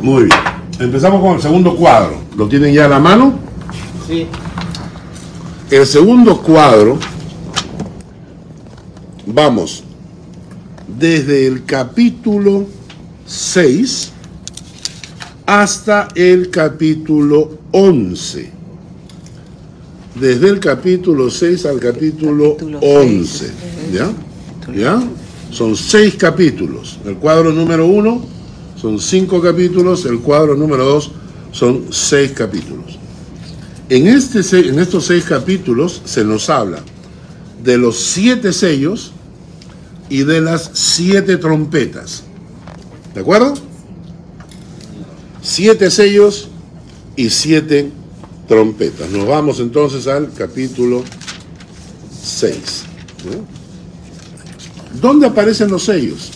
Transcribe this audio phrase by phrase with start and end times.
[0.00, 0.38] Muy bien.
[0.78, 2.18] Empezamos con el segundo cuadro.
[2.36, 3.34] ¿Lo tienen ya a la mano?
[4.06, 4.26] Sí.
[5.70, 6.98] El segundo cuadro,
[9.26, 9.82] vamos,
[10.86, 12.66] desde el capítulo
[13.26, 14.12] 6
[15.44, 18.52] hasta el capítulo 11.
[20.14, 23.28] Desde el capítulo 6 al capítulo Capítulo 11.
[23.28, 23.52] seis.
[23.92, 24.10] ¿Ya?
[24.74, 25.02] ¿Ya?
[25.50, 26.98] Son seis capítulos.
[27.04, 28.37] El cuadro número 1
[28.80, 31.10] son cinco capítulos, el cuadro número 2
[31.52, 32.98] son seis capítulos.
[33.88, 36.80] En, este, en estos seis capítulos se nos habla
[37.62, 39.12] de los siete sellos
[40.08, 42.22] y de las siete trompetas.
[43.14, 43.54] ¿De acuerdo?
[45.42, 46.48] Siete sellos
[47.16, 47.90] y siete
[48.46, 49.10] trompetas.
[49.10, 51.02] Nos vamos entonces al capítulo
[52.22, 52.84] 6.
[55.00, 56.30] ¿Dónde aparecen los sellos?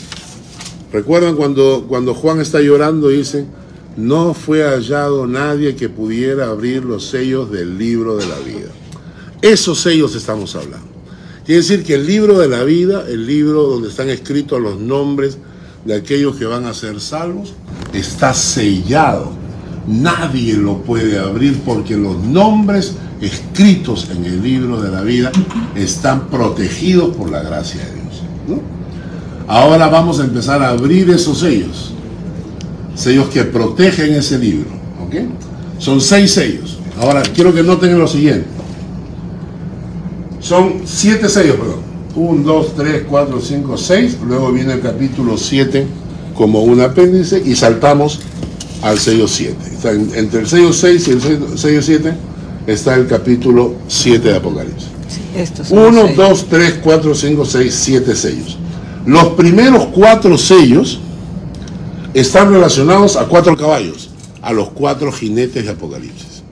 [0.92, 3.46] ¿Recuerdan cuando, cuando Juan está llorando dice,
[3.96, 8.68] no fue hallado nadie que pudiera abrir los sellos del libro de la vida?
[9.40, 10.86] Esos sellos estamos hablando.
[11.44, 15.38] Quiere decir que el libro de la vida, el libro donde están escritos los nombres
[15.84, 17.54] de aquellos que van a ser salvos,
[17.92, 19.32] está sellado.
[19.88, 25.32] Nadie lo puede abrir porque los nombres escritos en el libro de la vida
[25.74, 28.22] están protegidos por la gracia de Dios.
[28.46, 28.81] ¿no?
[29.48, 31.92] Ahora vamos a empezar a abrir esos sellos.
[32.94, 34.70] Sellos que protegen ese libro.
[35.06, 35.14] ¿ok?
[35.78, 36.78] Son seis sellos.
[37.00, 38.46] Ahora quiero que noten lo siguiente.
[40.40, 41.80] Son siete sellos, perdón.
[42.14, 44.16] Un, dos, tres, cuatro, cinco, seis.
[44.26, 45.86] Luego viene el capítulo 7
[46.34, 48.20] como un apéndice y saltamos
[48.82, 49.54] al sello 7.
[49.72, 52.12] Está en- entre el sello 6 y el sello- sello 7
[52.66, 54.88] está el capítulo 7 de Apocalipsis.
[55.08, 56.16] Sí, estos son los 1, seis.
[56.16, 58.58] 2, 3, 4, 5, 6, 7 sellos.
[59.06, 61.00] Los primeros cuatro sellos
[62.14, 64.10] están relacionados a cuatro caballos,
[64.42, 66.42] a los cuatro jinetes de Apocalipsis.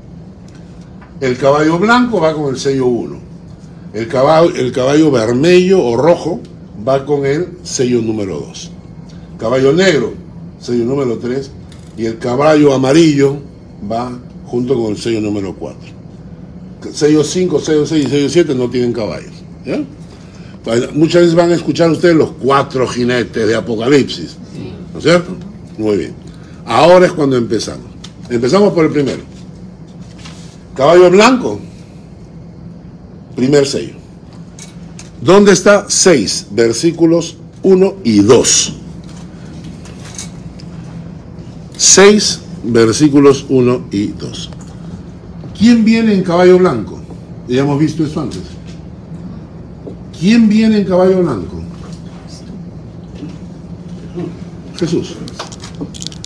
[1.21, 3.19] El caballo blanco va con el sello 1.
[3.93, 6.41] El caballo, el caballo vermelho o rojo
[6.87, 8.71] va con el sello número 2.
[9.39, 10.15] Caballo negro,
[10.59, 11.51] sello número 3.
[11.99, 13.37] Y el caballo amarillo
[13.91, 14.11] va
[14.47, 16.01] junto con el sello número 4
[16.93, 19.33] sello 5, sello 6 y sello 7 no tienen caballos.
[20.95, 24.37] Muchas veces van a escuchar ustedes los cuatro jinetes de Apocalipsis.
[24.93, 25.35] ¿No es cierto?
[25.79, 26.15] Muy bien.
[26.67, 27.87] Ahora es cuando empezamos.
[28.29, 29.23] Empezamos por el primero.
[30.75, 31.61] Caballo blanco.
[33.35, 33.95] Primer sello.
[35.21, 36.49] ¿Dónde está 6?
[36.51, 38.75] Versículos 1 y 2.
[41.77, 44.51] 6 versículos 1 y 2.
[45.59, 47.01] ¿Quién viene en caballo blanco?
[47.49, 48.41] Ya hemos visto eso antes.
[50.21, 51.63] ¿Quién viene en caballo blanco?
[54.79, 55.17] Jesús.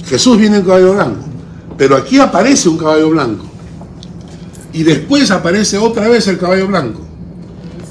[0.06, 1.24] Jesús viene en caballo blanco.
[1.78, 3.44] Pero aquí aparece un caballo blanco.
[4.72, 7.02] Y después aparece otra vez el caballo blanco.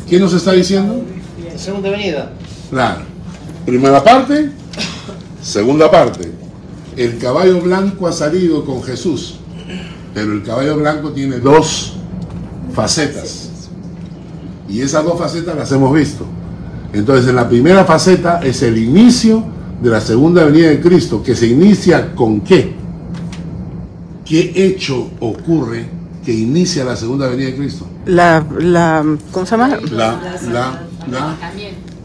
[0.10, 1.02] ¿Quién nos está diciendo?
[1.56, 2.34] Segunda venida.
[2.70, 3.02] Claro.
[3.66, 4.52] Primera parte,
[5.42, 6.30] segunda parte.
[6.98, 9.36] El caballo blanco ha salido con Jesús,
[10.14, 11.94] pero el caballo blanco tiene dos
[12.74, 13.43] facetas.
[14.74, 16.26] Y esas dos facetas las hemos visto.
[16.94, 19.44] Entonces, en la primera faceta es el inicio
[19.80, 22.74] de la segunda venida de Cristo, que se inicia con qué?
[24.26, 25.86] ¿Qué hecho ocurre
[26.26, 27.86] que inicia la segunda venida de Cristo?
[28.08, 29.78] La, la, ¿Cómo se llama?
[29.92, 31.38] La, la, la,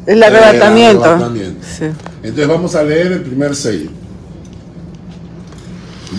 [0.05, 1.05] El arrebatamiento.
[1.05, 1.67] arrebatamiento.
[1.67, 1.85] Sí.
[2.23, 3.89] Entonces vamos a leer el primer sello.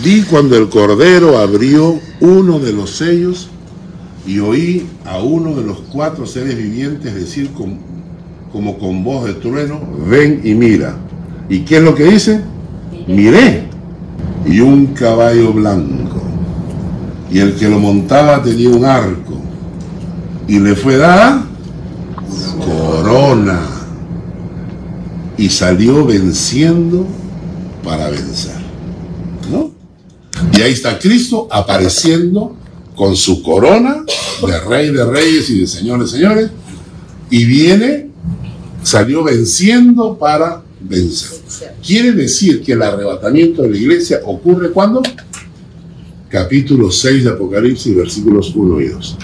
[0.02, 3.48] Vi cuando el Cordero abrió uno de los sellos
[4.26, 7.78] y oí a uno de los cuatro seres vivientes decir con-
[8.52, 10.96] como con voz de trueno, ven y mira.
[11.48, 12.40] ¿Y qué es lo que dice?
[13.06, 13.68] Miré.
[14.46, 16.20] Y un caballo blanco.
[17.30, 19.34] Y el que lo montaba tenía un arco.
[20.48, 21.44] Y le fue dada
[22.64, 23.60] corona
[25.36, 27.06] y salió venciendo
[27.84, 28.56] para vencer.
[29.50, 29.70] ¿No?
[30.52, 32.56] Y ahí está Cristo apareciendo
[33.00, 34.04] con su corona
[34.46, 36.50] de rey de reyes y de señores señores
[37.30, 38.10] y viene,
[38.82, 41.30] salió venciendo para vencer.
[41.82, 45.00] Quiere decir que el arrebatamiento de la iglesia ocurre cuando?
[46.28, 49.16] Capítulo 6 de Apocalipsis, versículos 1 y 2.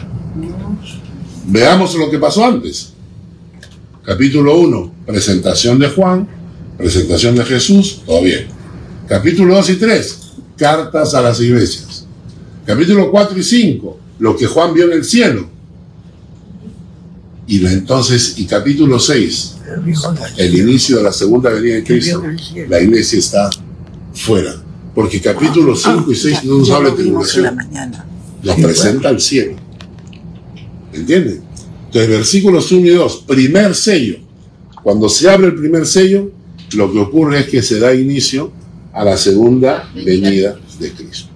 [1.48, 2.94] Veamos lo que pasó antes.
[4.02, 6.26] Capítulo 1, presentación de Juan,
[6.78, 8.46] presentación de Jesús, todo bien.
[9.06, 10.20] Capítulo 2 y 3,
[10.56, 11.85] cartas a las iglesias.
[12.66, 15.46] Capítulo 4 y 5, lo que Juan vio en el cielo.
[17.46, 19.56] Y la- entonces, y capítulo 6,
[20.36, 22.22] el inicio de la segunda venida de Cristo,
[22.68, 23.50] la iglesia está
[24.14, 24.56] fuera
[24.94, 27.44] Porque capítulos 5 y 6 no nos habla de la tribulación,
[28.42, 29.56] nos presenta al cielo.
[30.92, 31.42] ¿Entienden?
[31.86, 34.16] Entonces, versículos 1 y 2, primer sello.
[34.82, 36.30] Cuando se abre el primer sello,
[36.74, 38.50] lo que ocurre es que se da inicio
[38.92, 41.28] a la segunda venida de Cristo.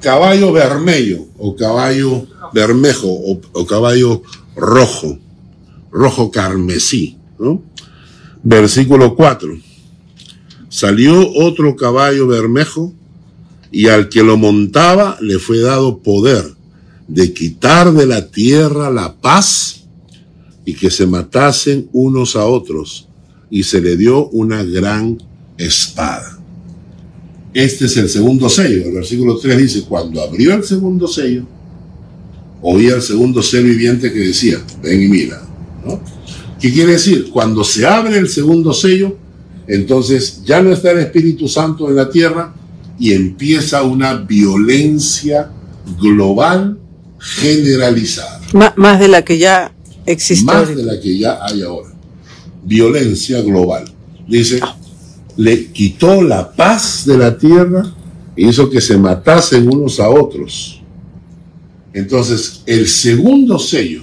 [0.00, 4.22] Caballo vermelho o caballo bermejo o, caballo
[4.56, 5.18] rojo,
[5.90, 7.16] rojo carmesí.
[7.38, 7.62] ¿no?
[8.42, 9.58] Versículo 4.
[10.68, 12.92] Salió otro caballo bermejo
[13.72, 16.54] y al que lo montaba le fue dado poder
[17.08, 19.84] de quitar de la tierra la paz
[20.64, 23.08] y que se matasen unos a otros
[23.50, 25.18] y se le dio una gran
[25.58, 26.39] espada.
[27.52, 28.84] Este es el segundo sello.
[28.84, 31.44] El versículo 3 dice, cuando abrió el segundo sello,
[32.62, 35.42] oía el segundo ser viviente que decía, ven y mira.
[35.84, 36.00] ¿no?
[36.60, 37.30] ¿Qué quiere decir?
[37.32, 39.16] Cuando se abre el segundo sello,
[39.66, 42.54] entonces ya no está el Espíritu Santo en la tierra
[42.98, 45.50] y empieza una violencia
[46.00, 46.78] global
[47.18, 49.72] generalizada, Má- más de la que ya
[50.06, 50.44] existe.
[50.44, 50.76] más ahorita.
[50.76, 51.90] de la que ya hay ahora.
[52.64, 53.84] Violencia global.
[54.28, 54.60] Dice,
[55.36, 57.92] le quitó la paz de la tierra
[58.36, 60.80] e hizo que se matasen unos a otros.
[61.92, 64.02] Entonces, el segundo sello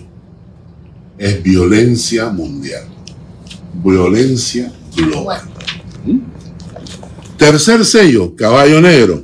[1.17, 2.85] es violencia mundial,
[3.83, 5.41] violencia global.
[7.37, 9.23] Tercer sello, caballo negro,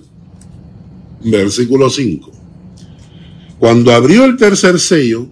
[1.23, 2.31] versículo 5.
[3.59, 5.27] Cuando abrió el tercer sello,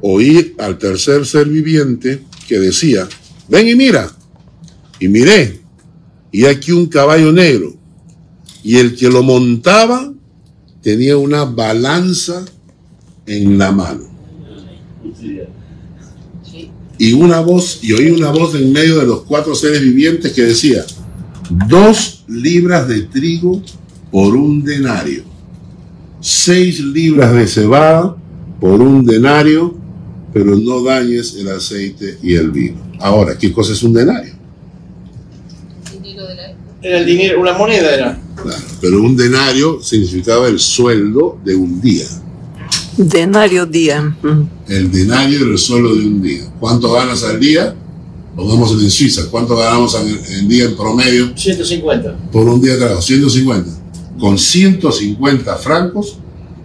[0.00, 3.08] oí al tercer ser viviente que decía,
[3.48, 4.10] ven y mira.
[4.98, 5.61] Y miré,
[6.32, 7.74] y aquí un caballo negro,
[8.64, 10.12] y el que lo montaba
[10.80, 12.44] tenía una balanza
[13.26, 14.10] en la mano.
[16.98, 20.42] Y una voz, y oí una voz en medio de los cuatro seres vivientes que
[20.42, 20.84] decía,
[21.68, 23.62] dos libras de trigo
[24.10, 25.24] por un denario,
[26.20, 28.16] seis libras de cebada
[28.60, 29.76] por un denario,
[30.32, 32.80] pero no dañes el aceite y el vino.
[33.00, 34.42] Ahora, ¿qué cosa es un denario?
[36.02, 36.71] dinero de la época.
[36.82, 38.18] Era el dinero, una moneda era.
[38.42, 42.06] Claro, pero un denario significaba el sueldo de un día.
[42.96, 44.14] Denario día.
[44.68, 46.42] El denario era el sueldo de un día.
[46.60, 47.74] ¿Cuánto ganas al día?
[48.36, 49.22] Pongamos en Suiza.
[49.30, 52.16] ¿Cuánto ganamos en, en día en promedio 150.
[52.30, 53.02] por un día de trabajo?
[53.02, 53.70] 150.
[54.18, 56.18] Con 150 francos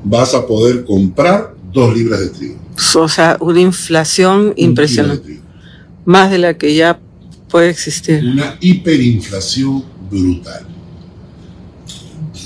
[0.04, 2.56] vas a poder comprar dos libras de trigo.
[2.96, 5.18] O sea, una inflación Un impresionante.
[5.18, 5.42] de trigo.
[6.06, 7.00] Más de la que ya
[7.50, 8.24] puede existir.
[8.24, 10.66] Una hiperinflación brutal.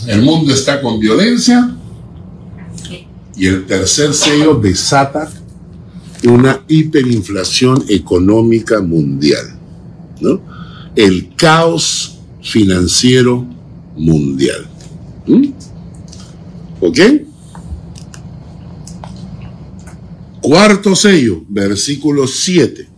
[0.08, 1.75] El mundo está con violencia
[3.36, 5.30] y el tercer sello desata
[6.24, 9.58] una hiperinflación económica mundial.
[10.19, 10.42] ¿no?
[10.96, 13.46] El caos financiero
[13.96, 14.68] mundial.
[15.28, 15.48] ¿Mm?
[16.81, 17.00] ¿Ok?
[20.42, 22.91] Cuarto sello, versículo 7.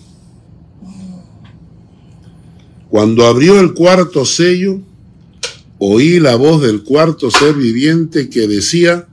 [2.93, 4.79] Cuando abrió el cuarto sello,
[5.79, 9.07] oí la voz del cuarto ser viviente que decía,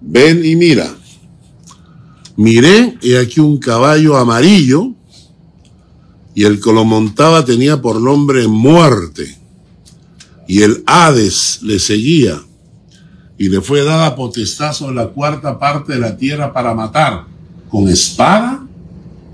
[0.00, 0.94] ven y mira.
[2.36, 4.92] Miré, y aquí un caballo amarillo,
[6.32, 9.36] y el que lo montaba tenía por nombre muerte,
[10.46, 12.40] y el Hades le seguía,
[13.36, 17.24] y le fue dada potestad sobre la cuarta parte de la tierra para matar,
[17.68, 18.64] con espada,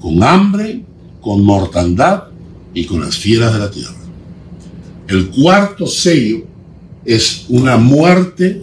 [0.00, 0.86] con hambre,
[1.20, 2.29] con mortandad
[2.74, 3.94] y con las fieras de la tierra.
[5.08, 6.44] El cuarto sello
[7.04, 8.62] es una muerte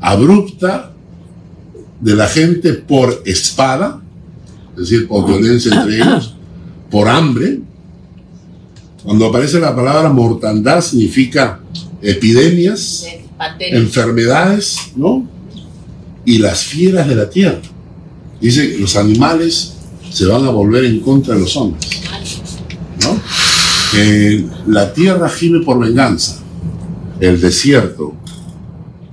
[0.00, 0.92] abrupta
[2.00, 4.00] de la gente por espada,
[4.72, 6.34] es decir, por violencia entre ellos,
[6.90, 7.60] por hambre.
[9.02, 11.60] Cuando aparece la palabra mortandad significa
[12.02, 13.06] epidemias,
[13.60, 15.28] enfermedades, ¿no?
[16.24, 17.60] Y las fieras de la tierra.
[18.40, 19.74] Dice que los animales
[20.10, 21.88] se van a volver en contra de los hombres,
[24.66, 26.38] la tierra gime por venganza,
[27.20, 28.14] el desierto,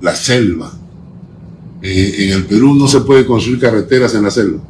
[0.00, 0.72] la selva.
[1.82, 4.60] Eh, en el Perú no se puede construir carreteras en la selva,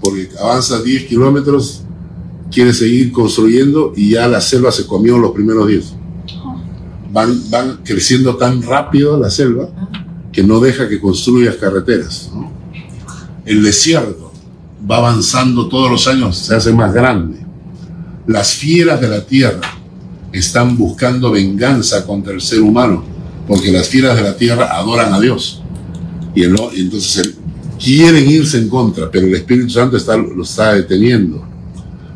[0.00, 1.82] porque avanza 10 kilómetros,
[2.50, 6.02] quiere seguir construyendo y ya la selva se comió los primeros 10
[7.12, 9.68] van, creciendo tan rápido la selva
[10.32, 12.30] que no deja que construyas carreteras.
[13.44, 14.32] El desierto
[14.90, 17.41] va avanzando todos los años, se hace más grande.
[18.26, 19.60] Las fieras de la tierra
[20.32, 23.04] están buscando venganza contra el ser humano,
[23.46, 25.62] porque las fieras de la tierra adoran a Dios.
[26.34, 27.34] Y, el- y entonces
[27.82, 31.46] quieren irse en contra, pero el Espíritu Santo está, lo está deteniendo.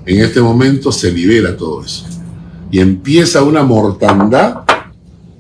[0.07, 2.05] En este momento se libera todo eso.
[2.71, 4.59] Y empieza una mortandad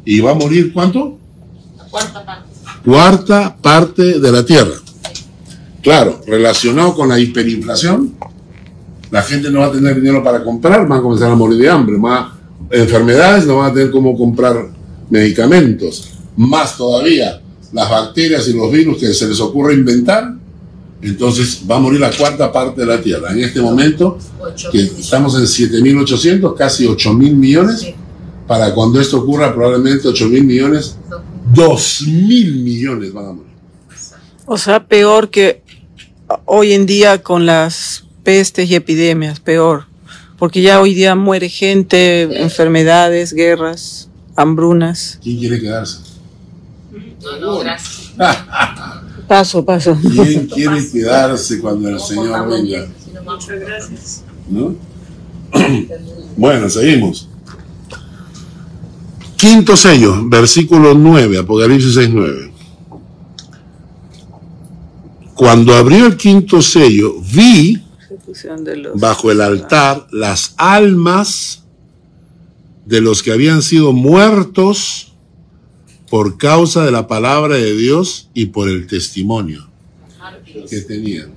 [0.04, 1.18] y va a morir cuánto?
[1.78, 2.49] La cuarta parte.
[2.85, 4.75] Cuarta parte de la tierra.
[5.82, 8.14] Claro, relacionado con la hiperinflación,
[9.16, 11.70] la gente no va a tener dinero para comprar, van a comenzar a morir de
[11.70, 12.32] hambre, más
[12.70, 14.68] enfermedades, no van a tener cómo comprar
[15.08, 17.40] medicamentos, más todavía
[17.73, 20.35] las bacterias y los virus que se les ocurre inventar,
[21.00, 23.32] entonces va a morir la cuarta parte de la tierra.
[23.32, 24.18] En este momento,
[24.70, 27.87] que estamos en 7.800, casi 8.000 millones,
[28.46, 30.99] para cuando esto ocurra probablemente 8.000 millones,
[31.54, 33.52] 2.000 millones van a morir.
[34.44, 35.62] O sea, peor que
[36.44, 39.85] hoy en día con las pestes y epidemias, peor.
[40.37, 45.21] Porque ya hoy día muere gente, enfermedades, guerras, hambrunas.
[45.23, 45.99] ¿Quién quiere quedarse?
[47.23, 48.14] No, no, gracias.
[49.28, 49.99] Paso, paso.
[50.00, 52.87] ¿Quién quiere quedarse cuando el Señor venga?
[53.25, 54.25] Muchas gracias.
[54.50, 54.75] ¿No?
[56.37, 57.28] Bueno, seguimos.
[59.37, 62.52] Quinto sello, versículo 9, Apocalipsis 6, 9.
[65.35, 67.86] Cuando abrió el quinto sello, vi
[68.37, 71.62] Ejecución de los- bajo el altar las almas
[72.85, 75.14] de los que habían sido muertos
[76.11, 79.66] por causa de la palabra de Dios y por el testimonio
[80.69, 81.31] que tenían.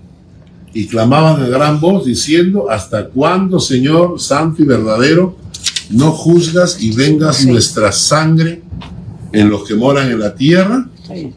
[0.74, 5.38] Y clamaban de gran voz diciendo, ¿hasta cuándo, Señor Santo y verdadero,
[5.89, 8.62] no juzgas y vengas nuestra sangre
[9.34, 10.88] en los que moran en la tierra?
[11.08, 11.34] Sí.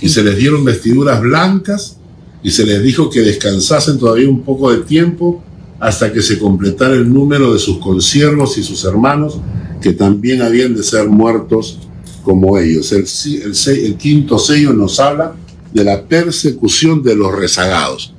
[0.00, 1.98] Y se les dieron vestiduras blancas
[2.42, 5.42] y se les dijo que descansasen todavía un poco de tiempo
[5.78, 9.38] hasta que se completara el número de sus consiervos y sus hermanos
[9.80, 11.78] que también habían de ser muertos
[12.22, 12.92] como ellos.
[12.92, 15.34] El, si- el se- el quinto sello nos habla
[15.72, 18.14] de la persecución de los rezagados.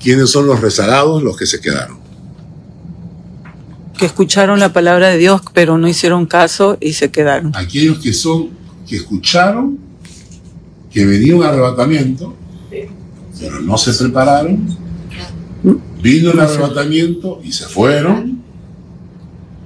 [0.00, 1.22] ¿Quiénes son los rezagados?
[1.22, 1.98] Los que se quedaron.
[3.98, 7.52] Que escucharon la palabra de Dios, pero no hicieron caso y se quedaron.
[7.54, 8.48] Aquellos que son,
[8.88, 9.78] que escucharon
[10.92, 12.34] que venía un arrebatamiento,
[13.40, 14.76] pero no se prepararon.
[16.02, 18.42] Vino el arrebatamiento y se fueron.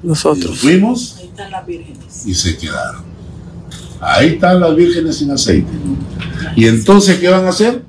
[0.02, 0.58] Los Y nos otros.
[0.58, 2.26] fuimos Ahí están las vírgenes.
[2.26, 3.02] y se quedaron.
[4.00, 5.68] Ahí están las vírgenes sin aceite.
[6.56, 7.84] Y entonces, ¿qué van a hacer?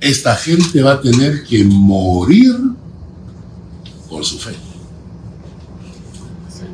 [0.00, 2.54] Esta gente va a tener que morir
[4.08, 4.52] por su fe.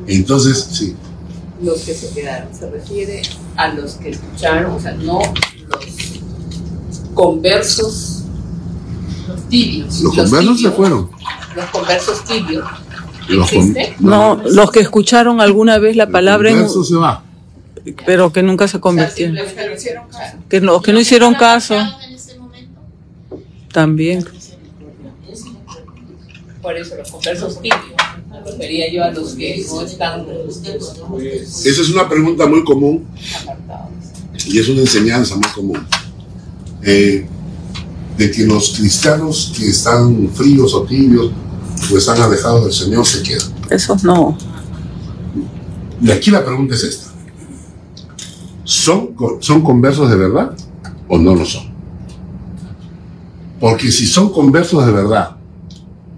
[0.07, 0.95] Entonces, sí,
[1.61, 3.21] Los que se quedaron se refiere
[3.57, 5.19] a los que escucharon, o sea, no
[5.67, 5.85] los
[7.23, 8.23] conversos,
[9.27, 9.99] los tibios.
[10.01, 11.09] los conversos se fueron.
[11.55, 12.65] Los conversos tibios.
[13.27, 13.75] Los con-.
[13.99, 17.23] No, los que escucharon alguna vez la palabra, en- se va.
[18.05, 19.35] pero que nunca se O sea, convirtieron.
[19.35, 20.37] caso.
[20.47, 22.79] Que los que no hicieron caso, en ese momento?
[23.71, 24.25] también.
[26.61, 27.79] Por eso los conversos tibios.
[28.31, 30.25] Me refería yo a los que no están
[31.65, 33.05] Esa es una pregunta muy común
[34.45, 35.87] y es una enseñanza muy común.
[36.83, 37.27] Eh,
[38.17, 41.31] de que los cristianos que están fríos o tibios
[41.91, 43.47] o están alejados del Señor se quedan.
[43.69, 44.37] Esos no.
[46.01, 47.07] Y aquí la pregunta es esta.
[48.65, 50.53] ¿Son, ¿Son conversos de verdad
[51.07, 51.69] o no lo son?
[53.59, 55.37] Porque si son conversos de verdad,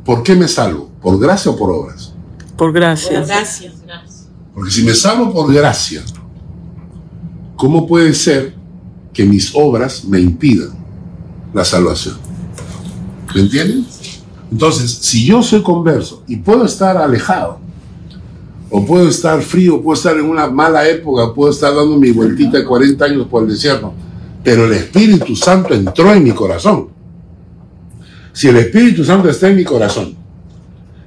[0.03, 0.89] ¿por qué me salvo?
[1.01, 2.13] ¿Por gracia o por obras?
[2.58, 3.22] Por gracia.
[3.22, 4.27] Gracias, gracias.
[4.53, 6.03] Porque si me salvo por gracia,
[7.56, 8.56] ¿cómo puede ser
[9.13, 10.72] que mis obras me impidan
[11.53, 12.18] la salvación?
[13.36, 13.86] ¿Me entienden?
[14.51, 17.60] Entonces, si yo soy converso y puedo estar alejado,
[18.72, 22.58] o puedo estar frío, puedo estar en una mala época, puedo estar dando mi vueltita
[22.58, 23.94] de 40 años por el desierto,
[24.44, 26.88] pero el Espíritu Santo entró en mi corazón.
[28.32, 30.15] Si el Espíritu Santo está en mi corazón,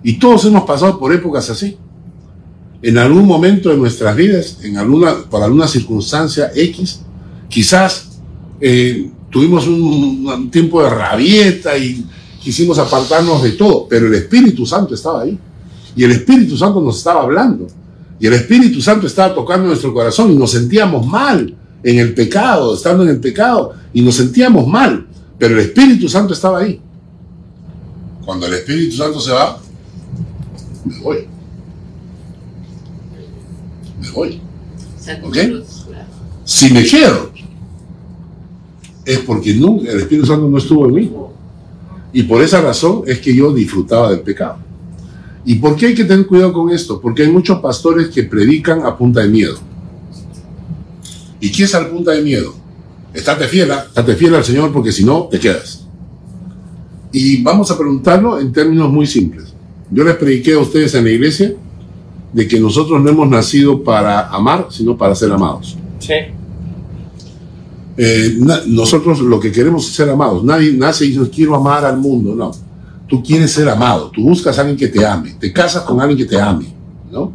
[0.03, 1.79] y todos hemos pasado por épocas así,
[2.83, 7.01] en algún momento de nuestras vidas, en alguna, por alguna circunstancia X,
[7.55, 8.09] quizás
[8.61, 12.05] eh, tuvimos un, un tiempo de rabieta y
[12.43, 15.39] quisimos apartarnos de todo, pero el Espíritu Santo estaba ahí.
[15.95, 17.69] Y el Espíritu Santo nos estaba hablando.
[18.19, 22.75] Y el Espíritu Santo estaba tocando nuestro corazón y nos sentíamos mal en el pecado,
[22.75, 25.07] estando en el pecado, y nos sentíamos mal,
[25.39, 26.81] pero el Espíritu Santo estaba ahí.
[28.25, 29.61] Cuando el Espíritu Santo se va,
[30.85, 31.29] me voy.
[34.01, 34.41] Me voy.
[35.23, 35.37] Ok.
[36.45, 37.31] Si me quedo,
[39.05, 41.13] es porque nunca, el Espíritu Santo no estuvo en mí.
[42.13, 44.59] Y por esa razón es que yo disfrutaba del pecado.
[45.45, 47.01] ¿Y por qué hay que tener cuidado con esto?
[47.01, 49.59] Porque hay muchos pastores que predican a punta de miedo.
[51.41, 52.55] ¿Y qué es a punta de miedo?
[53.13, 53.85] Estate fiel, ¿ah?
[53.87, 55.87] estate fiel al Señor porque si no, te quedas.
[57.13, 59.53] Y vamos a preguntarlo en términos muy simples.
[59.91, 61.55] Yo les prediqué a ustedes en la iglesia
[62.33, 65.77] de que nosotros no hemos nacido para amar, sino para ser amados.
[66.01, 66.15] Sí.
[67.97, 70.43] Eh, nosotros lo que queremos es ser amados.
[70.45, 72.35] Nadie nace y dice, quiero amar al mundo.
[72.35, 72.53] No.
[73.07, 74.11] Tú quieres ser amado.
[74.11, 75.35] Tú buscas a alguien que te ame.
[75.35, 76.75] Te casas con alguien que te ame.
[77.11, 77.33] ¿no?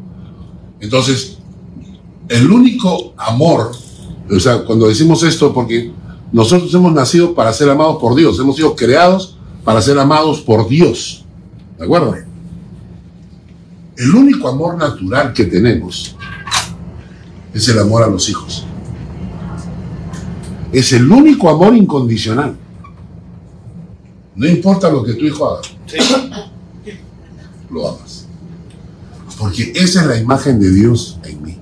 [0.80, 1.38] Entonces,
[2.28, 3.72] el único amor,
[4.30, 5.92] o sea, cuando decimos esto, porque
[6.32, 8.40] nosotros hemos nacido para ser amados por Dios.
[8.40, 11.26] Hemos sido creados para ser amados por Dios.
[11.78, 12.16] ¿De acuerdo?
[13.98, 16.16] El único amor natural que tenemos
[17.54, 18.66] es el amor a los hijos.
[20.72, 22.56] Es el único amor incondicional.
[24.36, 25.98] No importa lo que tu hijo haga, Sí.
[27.70, 28.26] lo amas.
[29.38, 31.58] Porque esa es la imagen de Dios en mí.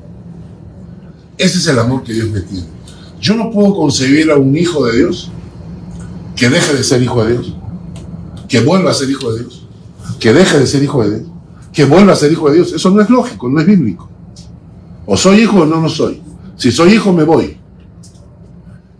[1.37, 2.65] Ese es el amor que Dios me tiene.
[3.19, 5.31] Yo no puedo concebir a un hijo de Dios
[6.35, 7.55] que deje de ser hijo de Dios,
[8.47, 9.67] que vuelva a ser hijo de Dios,
[10.19, 11.29] que deje de ser hijo de Dios,
[11.73, 12.73] que vuelva a ser hijo de Dios.
[12.73, 14.09] Eso no es lógico, no es bíblico.
[15.05, 16.21] O soy hijo o no lo soy.
[16.57, 17.57] Si soy hijo, me voy.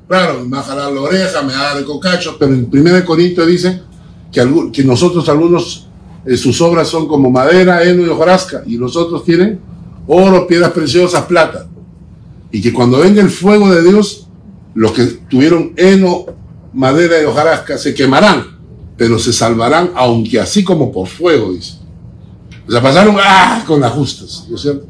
[0.08, 2.70] Claro, me va a jalar la oreja, me va a dar el cocacho, pero en
[2.72, 3.82] 1 Corintios dice
[4.32, 5.88] que, que nosotros algunos,
[6.26, 9.60] eh, sus obras son como madera, heno y hojarasca, y los otros tienen
[10.08, 11.68] oro, piedras preciosas, plata.
[12.52, 14.28] Y que cuando venga el fuego de Dios,
[14.74, 16.26] los que tuvieron heno,
[16.74, 18.58] madera y hojarasca se quemarán,
[18.96, 21.74] pero se salvarán, aunque así como por fuego, dice.
[22.68, 23.64] O sea, pasaron ¡ah!
[23.68, 24.86] con las justas, ¿no es cierto?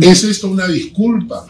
[0.00, 1.46] ¿Es esto una disculpa?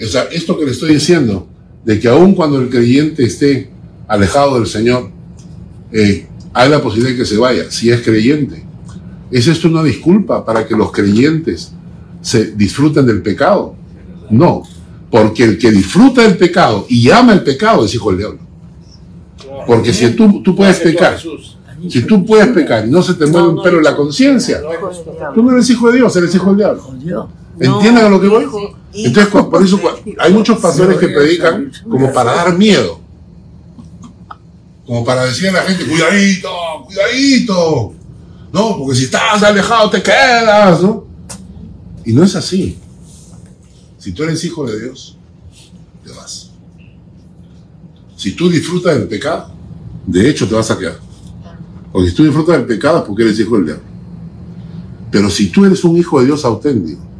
[0.00, 1.48] O sea, esto que le estoy diciendo,
[1.84, 3.70] de que aun cuando el creyente esté
[4.06, 5.10] alejado del Señor,
[5.92, 8.64] eh, hay la posibilidad de que se vaya, si es creyente.
[9.30, 11.72] ¿Es esto una disculpa para que los creyentes
[12.20, 13.74] se disfruten del pecado?
[14.30, 14.62] No,
[15.10, 18.38] porque el que disfruta del pecado y ama el pecado es hijo del diablo.
[19.66, 21.18] Porque si tú, tú puedes pecar,
[21.88, 24.60] si tú puedes pecar y no se te mueve un pelo en la conciencia,
[25.34, 27.28] tú no eres hijo de Dios, eres hijo del diablo.
[27.58, 28.46] ¿Entienden a lo que voy?
[28.94, 29.80] Entonces, por eso
[30.18, 33.00] hay muchos pastores que predican como para dar miedo.
[34.86, 36.50] Como para decir a la gente, cuidadito,
[36.84, 37.94] cuidadito.
[38.52, 41.06] No, porque si estás alejado te quedas, ¿no?
[42.04, 42.78] Y no es así.
[43.98, 45.16] Si tú eres hijo de Dios,
[46.04, 46.50] te vas.
[48.16, 49.50] Si tú disfrutas del pecado,
[50.06, 50.98] de hecho te vas a quedar.
[51.92, 53.84] Porque si tú disfrutas del pecado es porque eres hijo del diablo.
[55.10, 57.11] Pero si tú eres un hijo de Dios auténtico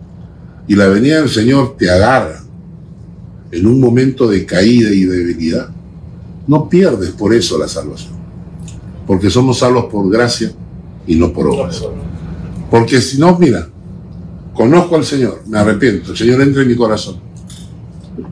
[0.68, 2.42] y la venida del Señor te agarra
[3.51, 5.68] en un momento de caída y debilidad,
[6.46, 8.14] no pierdes por eso la salvación.
[9.07, 10.53] Porque somos salvos por gracia
[11.07, 11.83] y no por obras.
[12.70, 13.68] Porque si no, mira,
[14.55, 17.16] conozco al Señor, me arrepiento, el Señor entra en mi corazón.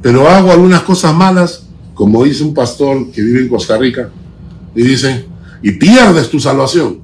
[0.01, 4.11] Pero hago algunas cosas malas, como dice un pastor que vive en Costa Rica,
[4.75, 5.27] y dice,
[5.63, 7.01] y pierdes tu salvación.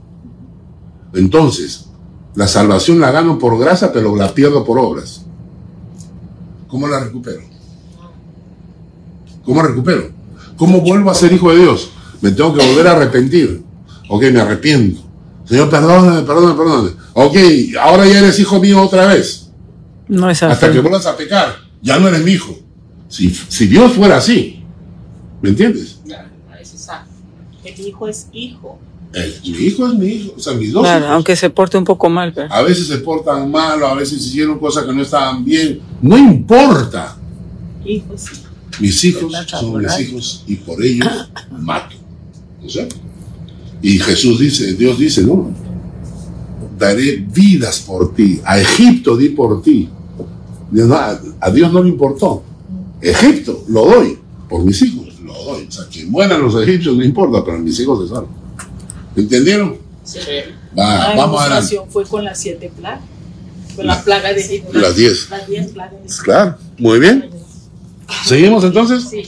[1.12, 1.86] Entonces,
[2.37, 5.22] la salvación la gano por gracia, pero la pierdo por obras.
[6.68, 7.40] ¿Cómo la recupero?
[9.44, 10.11] ¿Cómo recupero?
[10.57, 11.90] ¿Cómo vuelvo a ser hijo de Dios?
[12.20, 13.62] Me tengo que volver a arrepentir.
[14.09, 15.01] Ok, me arrepiento.
[15.44, 16.90] Señor, perdóname, perdóname, perdóname.
[17.14, 17.37] Ok,
[17.81, 19.51] ahora ya eres hijo mío otra vez.
[20.09, 20.75] No es Hasta así.
[20.75, 21.55] que vuelvas a pecar.
[21.83, 22.55] Ya no eres mi hijo.
[23.09, 24.64] Si, si Dios fuera así,
[25.40, 26.01] ¿me entiendes?
[26.49, 27.07] Parece sano.
[27.64, 28.79] El hijo es hijo.
[29.44, 30.35] Mi hijo es mi hijo.
[30.37, 31.14] O sea, mis dos Claro, hijos.
[31.14, 34.59] aunque se porte un poco mal, pero A veces se portan mal, a veces hicieron
[34.59, 35.81] cosas que no estaban bien.
[36.02, 37.16] No importa.
[37.85, 38.42] Hijo es hijo.
[38.79, 41.09] Mis hijos son mis hijos y por ellos
[41.61, 41.94] mato.
[42.62, 42.88] ¿No sé?
[43.81, 45.50] Y Jesús dice, Dios dice, no,
[46.79, 48.40] daré vidas por ti.
[48.44, 49.88] A Egipto di por ti.
[50.70, 52.42] Dios no- A, a Dios no le importó.
[53.00, 55.07] Egipto lo doy por mis hijos.
[55.24, 55.66] Lo doy.
[55.68, 58.45] O sea, que mueran los egipcios no importa, pero mis hijos se salvan.
[59.16, 59.79] ¿Entendieron?
[60.05, 60.18] Sí.
[60.79, 61.81] Va, La vamos adelante.
[61.90, 63.00] fue con las siete plagas.
[63.74, 64.79] Con la plaga de Egipto.
[64.79, 65.29] Las diez.
[65.31, 66.22] Las diez plagas de Egipto.
[66.22, 67.31] Claro, muy bien.
[68.24, 69.05] ¿Seguimos entonces?
[69.11, 69.22] Sí.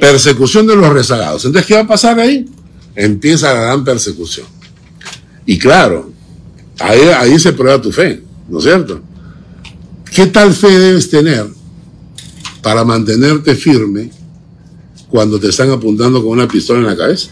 [0.00, 1.44] Persecución de los rezagados.
[1.44, 2.48] Entonces, ¿qué va a pasar ahí?
[2.96, 4.46] Empieza la gran persecución.
[5.46, 6.10] Y claro,
[6.78, 9.00] ahí, ahí se prueba tu fe, ¿no es cierto?
[10.14, 11.46] ¿Qué tal fe debes tener
[12.62, 14.10] para mantenerte firme
[15.08, 17.30] cuando te están apuntando con una pistola en la cabeza?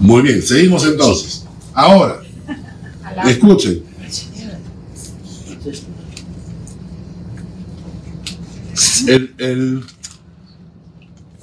[0.00, 1.44] Muy bien, seguimos entonces.
[1.72, 2.22] Ahora,
[3.26, 3.82] escuchen.
[9.06, 9.84] El, el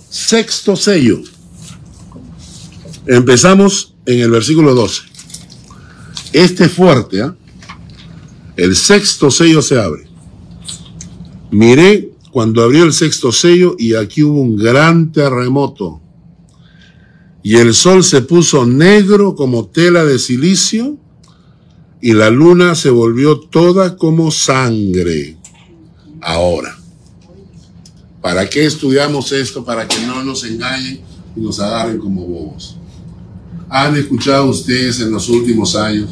[0.10, 1.22] sexto sello.
[3.06, 5.02] Empezamos en el versículo 12.
[6.34, 7.36] Este es fuerte, ¿ah?
[8.56, 10.08] El sexto sello se abre.
[11.52, 16.02] Miré cuando abrió el sexto sello y aquí hubo un gran terremoto
[17.44, 20.98] Y el sol se puso negro como tela de silicio
[22.02, 25.38] y la luna se volvió toda como sangre.
[26.20, 26.76] Ahora,
[28.22, 29.64] ¿para qué estudiamos esto?
[29.64, 31.02] Para que no nos engañen
[31.36, 32.78] y nos agarren como bobos.
[33.70, 36.10] ¿Han escuchado ustedes en los últimos años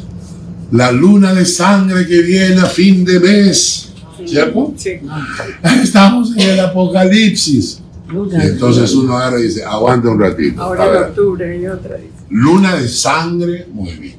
[0.72, 3.89] la luna de sangre que viene a fin de mes?
[4.26, 4.74] ¿Cierto?
[4.76, 4.90] Sí.
[5.82, 7.80] Estamos en el apocalipsis.
[8.12, 10.60] Y entonces uno agarra y dice, aguanta un ratito.
[10.60, 12.10] Ahora en octubre y otra dice.
[12.28, 14.16] luna de sangre, muy bien.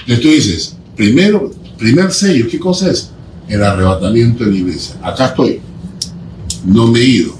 [0.00, 3.10] Entonces tú dices, primero, primer sello, ¿qué cosa es?
[3.48, 4.96] El arrebatamiento de la iglesia.
[5.02, 5.60] Acá estoy.
[6.64, 7.34] No me he ido.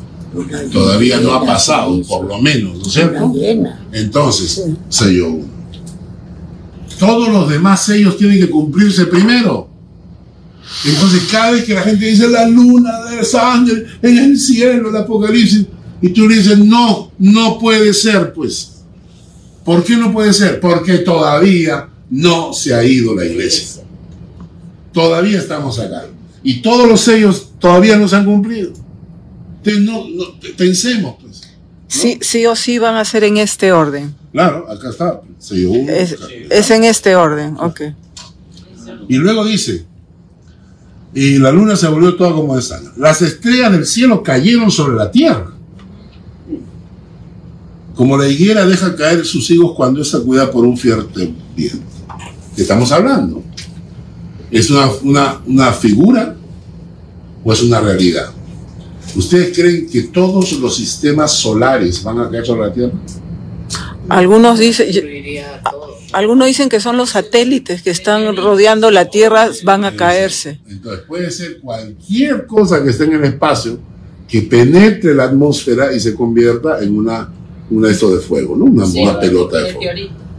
[0.72, 3.32] Todavía no ha pasado, por lo menos, ¿no es cierto?
[3.92, 5.56] Entonces, sello uno.
[6.98, 9.68] Todos los demás sellos tienen que cumplirse primero.
[10.84, 14.96] Entonces, cada vez que la gente dice la luna de sangre en el cielo, el
[14.96, 15.66] apocalipsis,
[16.02, 18.72] y tú le dices, no, no puede ser, pues.
[19.64, 20.60] ¿Por qué no puede ser?
[20.60, 23.82] Porque todavía no se ha ido la iglesia.
[24.92, 26.04] Todavía estamos acá.
[26.42, 28.72] Y todos los sellos todavía no se han cumplido.
[29.64, 30.24] Entonces, no, no,
[30.56, 31.42] pensemos, pues.
[31.88, 34.14] Sí, sí o sí van a ser en este orden.
[34.32, 35.20] Claro, acá está.
[35.38, 36.26] Sello uno, Es, acá.
[36.50, 37.80] es en este orden, ok.
[39.08, 39.84] Y luego dice,
[41.16, 42.92] y la luna se volvió toda como de sangre.
[42.98, 45.50] Las estrellas del cielo cayeron sobre la tierra.
[47.94, 51.86] Como la higuera deja caer sus higos cuando es sacudida por un fuerte viento.
[52.54, 53.42] ¿Qué estamos hablando?
[54.50, 56.36] ¿Es una, una, una figura
[57.42, 58.30] o es una realidad?
[59.14, 62.92] ¿Ustedes creen que todos los sistemas solares van a caer sobre la Tierra?
[64.10, 64.88] Algunos dicen.
[66.16, 70.60] Algunos dicen que son los satélites que están rodeando la Tierra van a caerse.
[70.68, 73.78] Entonces puede ser cualquier cosa que esté en el espacio
[74.28, 77.30] que penetre la atmósfera y se convierta en una,
[77.70, 78.64] una esto de fuego, ¿no?
[78.64, 79.90] Una, Sí, una pelota de fuego.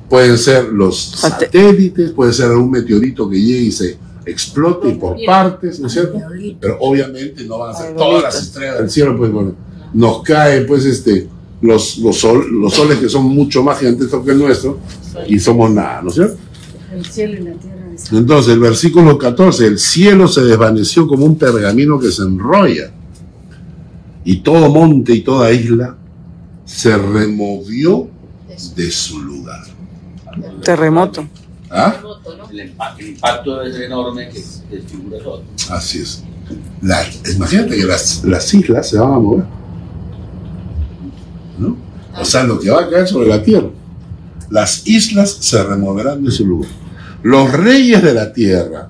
[0.09, 5.79] Pueden ser los satélites, puede ser un meteorito que llegue y se explote por partes,
[5.79, 6.19] ¿no es cierto?
[6.59, 9.55] Pero obviamente no van a ser todas las estrellas del cielo, pues bueno,
[9.93, 11.27] nos caen pues este
[11.61, 14.79] los, los, sol- los soles que son mucho más gigantescos que el nuestro
[15.27, 16.38] y somos nada, ¿no es cierto?
[16.93, 17.75] El cielo y la tierra.
[18.12, 22.91] Entonces, el versículo 14, el cielo se desvaneció como un pergamino que se enrolla,
[24.23, 25.95] y todo monte y toda isla
[26.65, 28.08] se removió
[28.75, 29.62] de su lugar.
[30.63, 31.25] Terremoto.
[31.69, 31.91] ¿Ah?
[31.93, 32.49] Terremoto, ¿no?
[32.49, 34.43] El, impa- el impacto es enorme que
[34.75, 35.43] desfigura todo.
[35.69, 36.23] Así es.
[36.82, 39.45] La- imagínate que las, las islas se van a mover.
[41.58, 41.75] ¿No?
[42.19, 43.67] O sea, lo que va a caer sobre la tierra.
[44.49, 46.69] Las islas se removerán de su lugar.
[47.23, 48.89] Los reyes de la tierra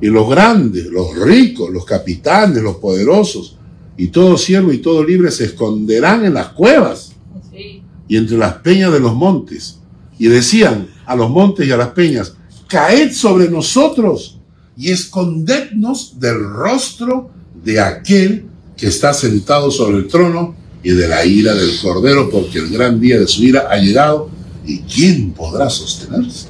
[0.00, 3.56] y los grandes, los ricos, los capitanes, los poderosos
[3.96, 7.12] y todo siervo y todo libre se esconderán en las cuevas
[7.52, 7.82] Sí.
[8.08, 9.78] y entre las peñas de los montes.
[10.18, 12.34] Y decían a los montes y a las peñas,
[12.68, 14.38] caed sobre nosotros
[14.76, 17.30] y escondednos del rostro
[17.64, 22.58] de aquel que está sentado sobre el trono y de la ira del cordero, porque
[22.58, 24.28] el gran día de su ira ha llegado.
[24.66, 26.48] ¿Y quién podrá sostenerse?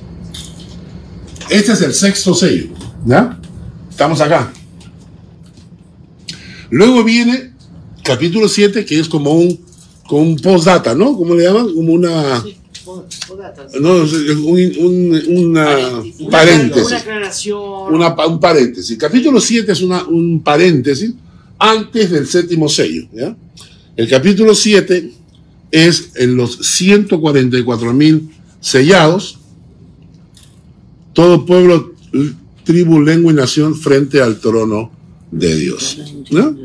[1.50, 2.68] Este es el sexto sello.
[3.04, 3.38] ¿Ya?
[3.90, 4.52] Estamos acá.
[6.70, 7.52] Luego viene
[8.02, 9.58] capítulo 7, que es como un,
[10.08, 11.16] como un postdata, ¿no?
[11.16, 11.72] ¿Cómo le llaman?
[11.74, 12.42] Como una...
[13.80, 15.78] No, es un, un- una
[16.18, 16.86] Una- paréntesis.
[16.88, 17.94] Una aclaración.
[17.94, 18.96] Una un paréntesis.
[18.96, 21.12] Capítulo 7 es una, un paréntesis
[21.58, 23.06] antes del séptimo sello.
[23.12, 23.36] ¿ya?
[23.96, 25.12] El capítulo 7
[25.70, 29.38] es en los 144 mil sellados,
[31.12, 31.94] todo pueblo,
[32.64, 34.90] tribu, lengua y nación frente al trono
[35.30, 35.98] de Dios.
[36.30, 36.56] ¿no?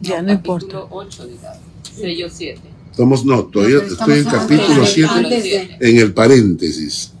[0.00, 0.66] Ya no importa.
[0.66, 1.58] Capítulo 8, digamos.
[1.98, 2.60] Sello 7.
[2.90, 7.12] Estamos, no, todavía estoy en capítulo 7 en el paréntesis.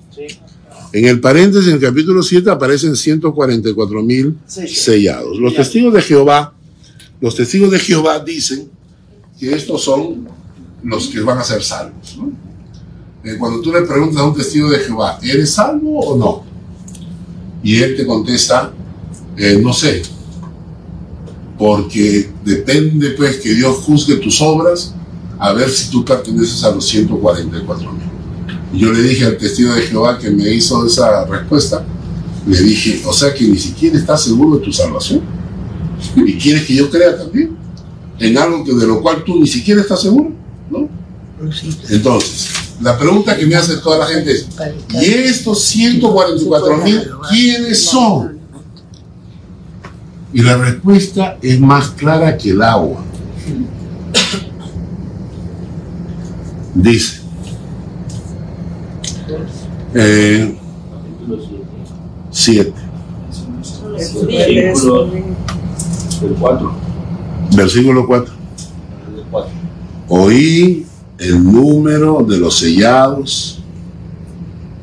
[0.92, 5.38] En el paréntesis, en el capítulo 7, aparecen 144 mil sellados.
[5.38, 6.54] Los testigos de Jehová,
[7.20, 8.68] los testigos de Jehová dicen
[9.38, 10.28] que estos son
[10.82, 12.18] los que van a ser salvos.
[13.24, 16.42] Eh, cuando tú le preguntas a un testigo de Jehová, ¿eres salvo o no?
[17.62, 18.72] Y él te contesta,
[19.36, 20.02] eh, no sé,
[21.58, 24.94] porque depende pues que Dios juzgue tus obras
[25.38, 28.08] a ver si tú perteneces a los 144 mil.
[28.80, 31.84] Yo le dije al testigo de Jehová que me hizo esa respuesta,
[32.46, 35.20] le dije, o sea que ni siquiera estás seguro de tu salvación.
[36.16, 37.56] ¿Y quieres que yo crea también?
[38.18, 40.32] En algo que de lo cual tú ni siquiera estás seguro.
[41.90, 42.48] Entonces,
[42.80, 44.46] la pregunta que me hace toda la gente es,
[44.90, 48.38] ¿y estos 144 mil quiénes son?
[50.32, 53.02] Y la respuesta es más clara que el agua.
[56.74, 57.20] Dice,
[59.94, 60.58] Eh,
[60.90, 61.42] Capítulo
[62.30, 62.72] 7.
[63.96, 66.72] 7, Versículo del 4.
[67.56, 68.32] versículo 4.
[69.16, 69.50] Del 4.
[70.08, 70.86] Oí
[71.18, 73.60] el número de los sellados,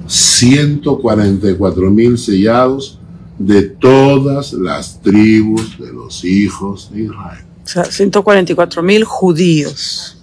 [0.08, 3.00] 144 mil sellados
[3.39, 7.43] de todas las tribus de los hijos de Israel.
[7.63, 10.17] O sea, 144 mil judíos.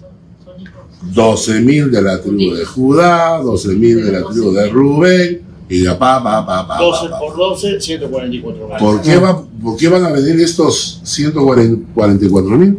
[1.13, 5.79] 12 mil de la tribu de Judá, 12 mil de la tribu de Rubén, y
[5.79, 7.19] de pa, pa, pa, pa, 12 pa, pa.
[7.19, 8.81] por 12, 144 más.
[8.81, 12.77] ¿Por qué, va- ¿Por qué van a venir estos 144 mil?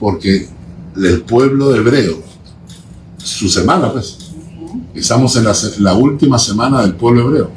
[0.00, 0.46] Porque
[0.96, 2.22] el pueblo hebreo,
[3.28, 4.18] su semana, pues,
[4.94, 7.50] estamos en la, la última semana del pueblo hebreo.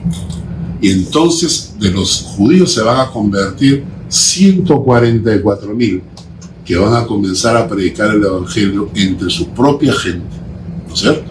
[0.82, 6.02] Y entonces de los judíos se van a convertir 144 mil
[6.66, 10.36] que van a comenzar a predicar el evangelio entre su propia gente,
[10.88, 11.24] ¿no es cierto?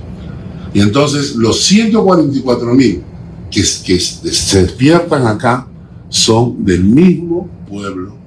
[0.72, 3.02] Y entonces los 144 mil
[3.50, 5.66] que, que se despiertan acá
[6.08, 8.19] son del mismo pueblo.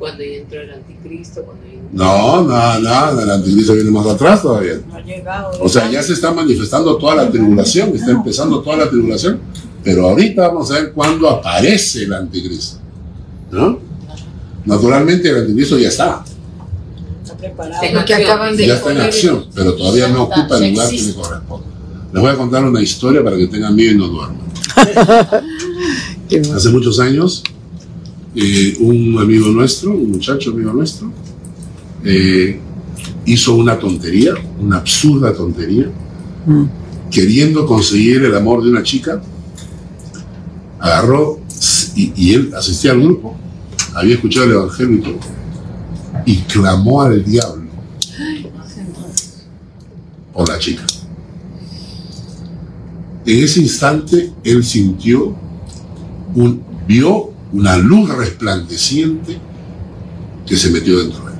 [0.00, 4.80] Cuando entró el anticristo, cuando entró- No, no, no, el anticristo viene más atrás todavía.
[4.88, 5.50] No ha llegado.
[5.60, 9.38] O sea, ya se está manifestando toda la tribulación, está empezando toda la tribulación,
[9.84, 12.78] pero ahorita vamos a ver cuándo aparece el anticristo.
[13.52, 13.78] ¿No?
[14.64, 16.24] Naturalmente el anticristo ya está,
[17.22, 17.80] Está preparado.
[17.80, 21.02] Tengo que acaban de ya está en acción, pero todavía no ocupa el lugar que
[21.02, 21.66] le corresponde.
[22.12, 24.40] Les voy a contar una historia para que tengan miedo y no duerman.
[26.56, 27.42] Hace muchos años,
[28.34, 31.12] eh, un amigo nuestro, un muchacho amigo nuestro,
[32.04, 32.58] eh,
[33.26, 35.90] hizo una tontería, una absurda tontería,
[36.46, 36.64] Mm.
[37.10, 39.20] queriendo conseguir el amor de una chica,
[40.78, 41.38] agarró
[41.94, 43.36] y, y él asistía al grupo,
[43.94, 45.18] había escuchado el evangelio y todo,
[46.24, 47.68] y clamó al diablo
[50.32, 50.82] por la chica.
[53.26, 55.36] En ese instante él sintió
[56.34, 59.38] un, vio una luz resplandeciente
[60.46, 61.38] que se metió dentro de él.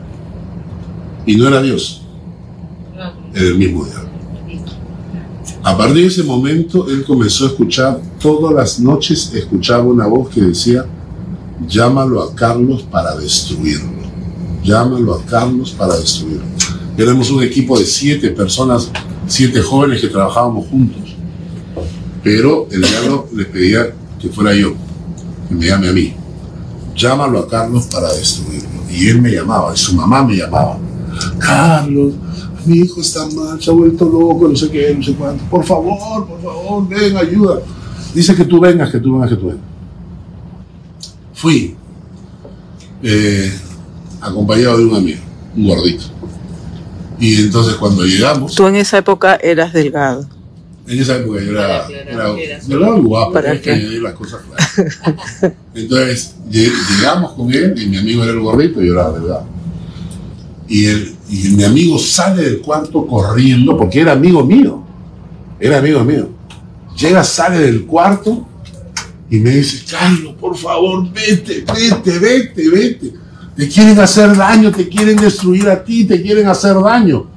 [1.27, 2.03] Y no era Dios,
[3.35, 4.11] era el mismo diablo.
[5.63, 10.31] A partir de ese momento, él comenzó a escuchar, todas las noches escuchaba una voz
[10.31, 10.87] que decía,
[11.69, 14.01] llámalo a Carlos para destruirlo.
[14.65, 16.45] Llámalo a Carlos para destruirlo.
[16.97, 18.91] Éramos un equipo de siete personas,
[19.27, 21.15] siete jóvenes que trabajábamos juntos.
[22.23, 24.75] Pero el diablo le pedía que fuera yo,
[25.51, 26.15] me llame a mí.
[26.97, 28.69] Llámalo a Carlos para destruirlo.
[28.91, 30.79] Y él me llamaba, y su mamá me llamaba.
[31.39, 32.15] Carlos,
[32.65, 35.45] mi hijo está mal, se ha vuelto loco, no sé qué, no sé cuánto.
[35.45, 37.61] Por favor, por favor, ven, ayuda.
[38.15, 39.65] Dice que tú vengas, que tú vengas, que tú vengas.
[41.35, 41.75] Fui,
[43.03, 43.53] eh,
[44.21, 45.21] acompañado de un amigo,
[45.57, 46.05] un gordito.
[47.19, 50.27] Y entonces cuando llegamos, Tú en esa época eras delgado.
[50.91, 54.41] En esa época yo era, Para era, eras- era guapo, ¿Para hay que las cosas
[54.47, 55.55] claras.
[55.75, 59.47] Entonces lle- llegamos con él y mi amigo era el gordito y yo era delgado.
[60.69, 64.83] Y, el, y mi amigo sale del cuarto corriendo porque era amigo mío.
[65.59, 66.29] Era amigo mío.
[66.97, 68.47] Llega, sale del cuarto
[69.31, 73.13] y me dice, Carlos, por favor, vete, vete, vete, vete.
[73.57, 77.30] Te quieren hacer daño, te quieren destruir a ti, te quieren hacer daño.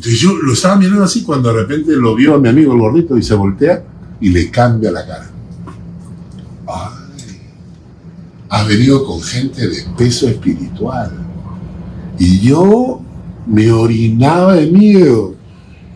[0.00, 2.78] Entonces yo lo estaba mirando así cuando de repente lo vio a mi amigo el
[2.80, 3.84] gordito y se voltea
[4.18, 5.30] y le cambia la cara.
[6.66, 7.42] Ay,
[8.48, 11.12] has venido con gente de peso espiritual.
[12.18, 13.02] Y yo
[13.46, 15.34] me orinaba de miedo.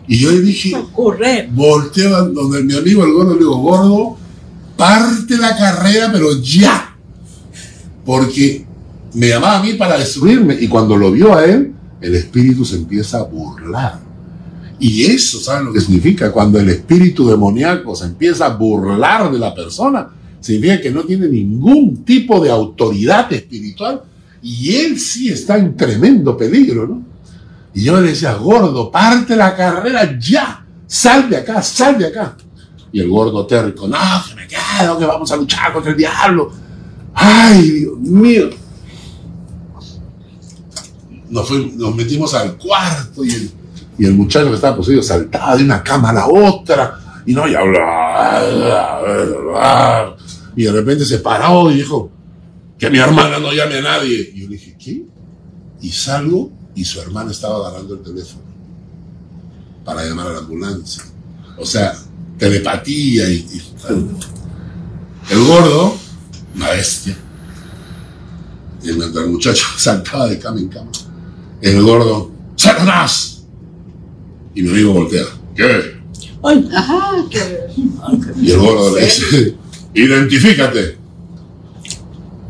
[0.07, 1.49] Y yo le dije, Correr.
[1.51, 4.17] volteo donde mi amigo el gordo, le digo, gordo,
[4.77, 6.95] parte la carrera, pero ya.
[8.05, 8.67] Porque
[9.15, 10.55] me llamaba a mí para destruirme.
[10.61, 11.74] Y cuando lo vio a él,
[12.05, 13.99] el espíritu se empieza a burlar.
[14.79, 16.31] Y eso, ¿saben lo que significa?
[16.31, 21.27] Cuando el espíritu demoníaco se empieza a burlar de la persona, significa que no tiene
[21.27, 24.03] ningún tipo de autoridad espiritual
[24.43, 27.01] y él sí está en tremendo peligro, ¿no?
[27.73, 32.37] Y yo le decía, gordo, parte la carrera ya, sal de acá, sal de acá.
[32.91, 33.97] Y el gordo terco, no,
[34.29, 36.51] que me quedo, que vamos a luchar contra el diablo.
[37.15, 38.64] Ay, Dios mío.
[41.29, 41.49] Nos,
[41.95, 43.51] metimos al cuarto y el,
[43.99, 47.55] el muchacho que estaba poseído saltaba de una cama a la otra y no, y
[47.55, 48.41] hablaba.
[50.55, 52.11] Y de repente se paró y dijo,
[52.77, 54.31] que mi hermana no llame a nadie.
[54.33, 55.05] Y yo le dije, ¿qué?
[55.81, 58.43] Y salgo y su hermana estaba agarrando el teléfono
[59.83, 61.03] para llamar a la ambulancia.
[61.57, 61.95] O sea,
[62.37, 63.61] telepatía y,
[65.29, 65.95] el gordo,
[66.55, 67.17] una bestia.
[68.83, 70.91] Mientras el muchacho saltaba de cama en cama,
[71.61, 73.43] el gordo, ¡Satanás!
[74.53, 75.95] Y mi amigo voltea, ¿qué?
[76.43, 76.69] Ay.
[76.73, 77.67] Ajá, qué
[78.41, 79.55] Y el gordo le dice,
[79.93, 80.97] identifícate.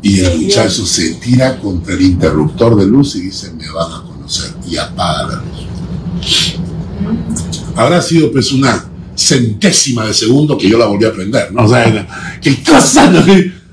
[0.02, 4.02] Y el muchacho se tira contra el interruptor de luz y dice, me van a
[4.02, 4.52] conocer.
[4.68, 6.56] Y apaga la luz.
[7.74, 11.64] Habrá sido pues una centésima de segundo que yo la volví a prender, ¿no?
[11.64, 13.10] O sea, ¿qué cosa?
[13.10, 13.24] no?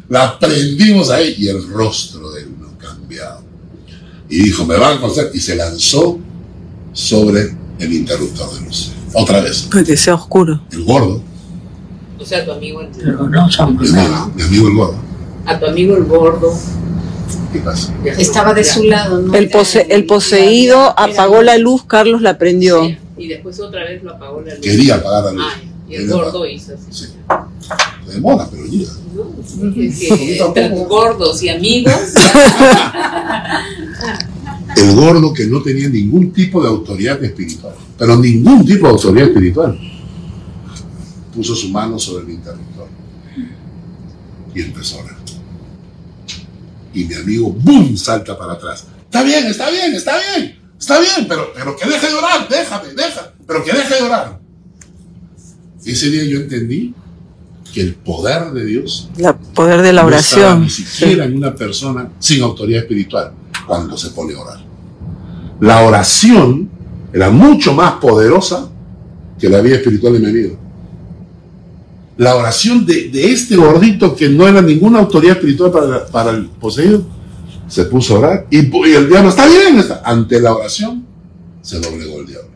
[0.09, 3.43] La prendimos ahí y el rostro de él no cambiado.
[4.35, 5.29] Y dijo, me van a conocer.
[5.33, 6.17] Y se lanzó
[6.91, 8.91] sobre el interruptor de luz.
[9.13, 9.67] Otra vez.
[9.71, 10.61] Para que sea oscuro.
[10.71, 11.21] El gordo,
[12.19, 13.53] O sea, tu amigo el Pero no mi
[13.89, 14.95] amigo, mi amigo el gordo.
[15.45, 16.51] a tu amigo el gordo.
[17.51, 17.93] ¿Qué pasa?
[18.17, 19.35] Estaba de su lado, ¿no?
[19.35, 22.83] El, pose- el poseído apagó la luz, Carlos la prendió.
[22.85, 24.61] Sí, Y después otra vez lo apagó la luz.
[24.63, 25.43] Quería apagar la luz.
[25.45, 26.49] Ah, y el Quería gordo apagar.
[26.49, 26.85] hizo así.
[26.89, 27.05] Sí.
[28.11, 28.91] Demora, pero llega.
[29.13, 29.73] ¿no?
[29.83, 31.93] Es que entre gordos y amigos,
[34.75, 39.27] El gordo que no tenía ningún tipo de autoridad espiritual, pero ningún tipo de autoridad
[39.27, 39.79] espiritual,
[41.33, 42.87] puso su mano sobre el interruptor
[44.53, 45.15] y empezó a orar.
[46.93, 48.85] Y mi amigo, ¡boom!, salta para atrás.
[49.05, 52.93] Está bien, está bien, está bien, está bien, pero, pero que deje de orar, déjame,
[52.93, 54.39] deja, pero que deje de orar.
[55.83, 56.93] Ese día yo entendí
[57.73, 60.61] que el poder de Dios El poder de la no estaba oración.
[60.61, 63.33] ni siquiera en una persona sin autoridad espiritual
[63.67, 64.59] cuando se pone a orar.
[65.59, 66.69] La oración
[67.11, 68.69] era mucho más poderosa
[69.39, 70.57] que la vida espiritual de mi amigo.
[72.17, 75.71] La oración de, este gordito que no era ninguna autoridad espiritual
[76.11, 77.03] para, el poseído,
[77.67, 79.83] se puso a orar y, el diablo está bien.
[80.03, 81.05] Ante la oración
[81.61, 82.49] se doblegó el diablo.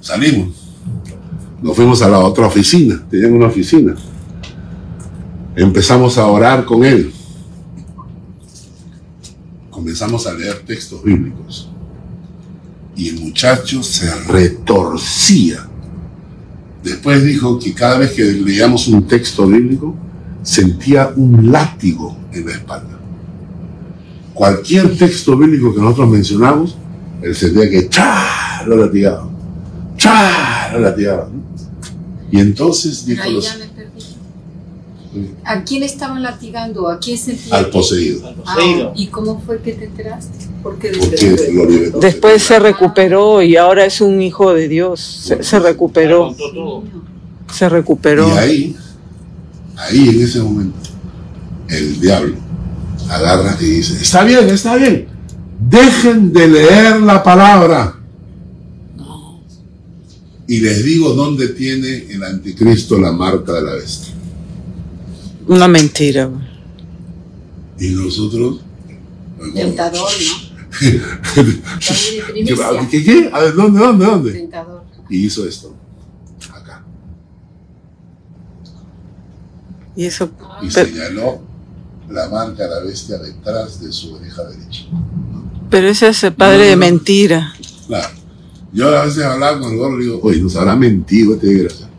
[0.00, 0.56] Salimos.
[1.62, 3.00] Nos fuimos a la otra oficina.
[3.08, 3.94] Tenían una oficina
[5.56, 7.12] empezamos a orar con él.
[9.82, 11.68] Comenzamos a leer textos bíblicos.
[12.94, 15.66] Y el muchacho se retorcía.
[16.84, 19.96] Después dijo que cada vez que leíamos un texto bíblico,
[20.44, 22.96] sentía un látigo en la espalda.
[24.32, 26.76] Cualquier texto bíblico que nosotros mencionamos,
[27.20, 28.62] él sentía que ¡cha!
[28.64, 29.28] lo latigaba.
[29.96, 30.70] ¡cha!
[30.74, 31.28] lo latigaba.
[32.30, 33.58] Y entonces dijo los-.
[35.44, 36.88] ¿A quién estaban latigando?
[36.88, 37.54] ¿A quién sentía?
[37.56, 38.26] al que- poseído.
[38.26, 38.92] Al Ah, poseído.
[38.96, 40.46] ¿Y cómo fue que te enteraste?
[40.62, 41.98] porque Porque lo liberó.
[41.98, 45.00] Después se recuperó y ahora es un hijo de Dios.
[45.00, 46.34] Se, se recuperó,
[47.52, 48.28] se recuperó.
[48.28, 48.76] Y ahí,
[49.76, 50.78] ahí en ese momento,
[51.68, 52.36] el diablo
[53.08, 55.08] agarra y dice, está bien, está bien,
[55.68, 57.96] dejen de leer la palabra.
[60.46, 64.14] Y les digo dónde tiene el anticristo la marca de la bestia.
[65.46, 66.30] Una mentira.
[67.78, 68.60] Y nosotros...
[69.54, 70.52] Tentador, ¿no?
[70.80, 72.88] ¿Qué, Primicia.
[72.90, 73.30] qué, qué?
[73.32, 74.32] A ver, ¿dónde, dónde, dónde?
[74.32, 74.82] Tentador.
[75.10, 75.74] Y hizo esto,
[76.54, 76.82] acá.
[79.96, 80.30] Y eso,
[80.62, 81.40] Y pero, señaló
[82.08, 84.84] la marca de la bestia detrás de su oreja derecha.
[85.68, 87.52] pero ese es el padre de mentira.
[87.88, 88.08] Claro.
[88.72, 91.92] Yo a veces hablaba con el gordo y digo, oye, nos habrá mentido este desgraciado.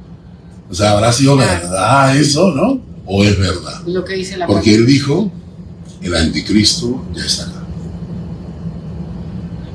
[0.71, 2.81] O sea, habrá sido verdad eso, ¿no?
[3.05, 3.81] ¿O es verdad?
[3.85, 5.29] Lo que dice la Porque él dijo,
[6.01, 7.59] el anticristo ya está acá.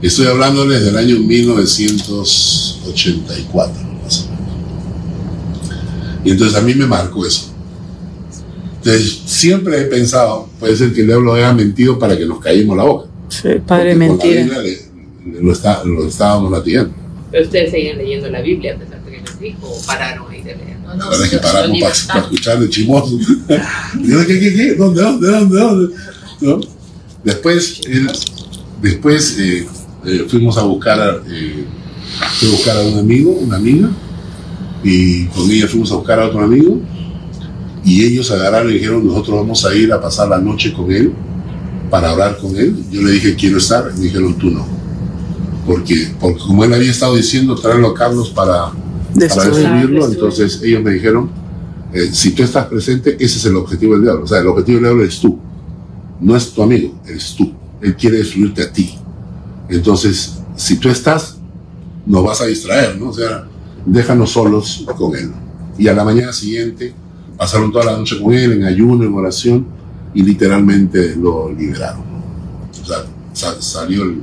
[0.01, 4.49] Estoy hablándoles del año 1984, más o menos.
[6.25, 7.53] Y entonces a mí me marcó eso.
[8.79, 12.77] Entonces siempre he pensado, puede ser que el diablo haya mentido para que nos caímos
[12.77, 13.09] la boca.
[13.29, 14.43] Sí, padre Porque con la mentira.
[14.43, 14.89] Biblia le-
[15.33, 16.95] le- lo, está- lo estábamos latigando.
[17.31, 20.38] Pero ustedes seguían leyendo la Biblia a pesar de que les dijo, o pararon ahí.
[20.97, 21.67] No, es que lo para,
[22.09, 23.19] para escuchar de chimoso.
[23.49, 24.75] ¿Qué, qué, qué?
[24.75, 25.95] ¿Dónde, dónde, dónde, dónde?
[26.41, 26.61] ¿No?
[27.25, 28.11] Después, él-
[28.81, 29.67] después eh,
[30.07, 31.65] eh, fuimos a buscar, a, eh,
[32.39, 33.91] fui a buscar a un amigo, una amiga,
[34.83, 36.81] y con ella fuimos a buscar a otro amigo,
[37.85, 41.13] y ellos agarraron y dijeron, nosotros vamos a ir a pasar la noche con él,
[41.91, 42.77] para hablar con él.
[42.91, 44.67] Yo le dije, quiero estar, y me dijeron, tú no.
[45.67, 48.71] Porque, porque como él había estado diciendo, traerlo a Carlos para
[49.19, 49.69] para Destruir.
[49.69, 50.07] destruirlo.
[50.09, 51.31] Entonces ellos me dijeron,
[51.93, 54.25] eh, si tú estás presente, ese es el objetivo del diablo.
[54.25, 55.39] O sea, el objetivo del diablo eres tú.
[56.21, 57.53] No es tu amigo, eres tú.
[57.81, 58.95] Él quiere destruirte a ti.
[59.69, 61.37] Entonces, si tú estás,
[62.07, 63.11] nos vas a distraer, ¿no?
[63.11, 63.47] O sea,
[63.87, 65.31] déjanos solos con él.
[65.79, 66.93] Y a la mañana siguiente
[67.37, 69.67] pasaron toda la noche con él en ayuno, en oración,
[70.13, 72.03] y literalmente lo liberaron.
[72.83, 74.21] O sea, sa- salió el...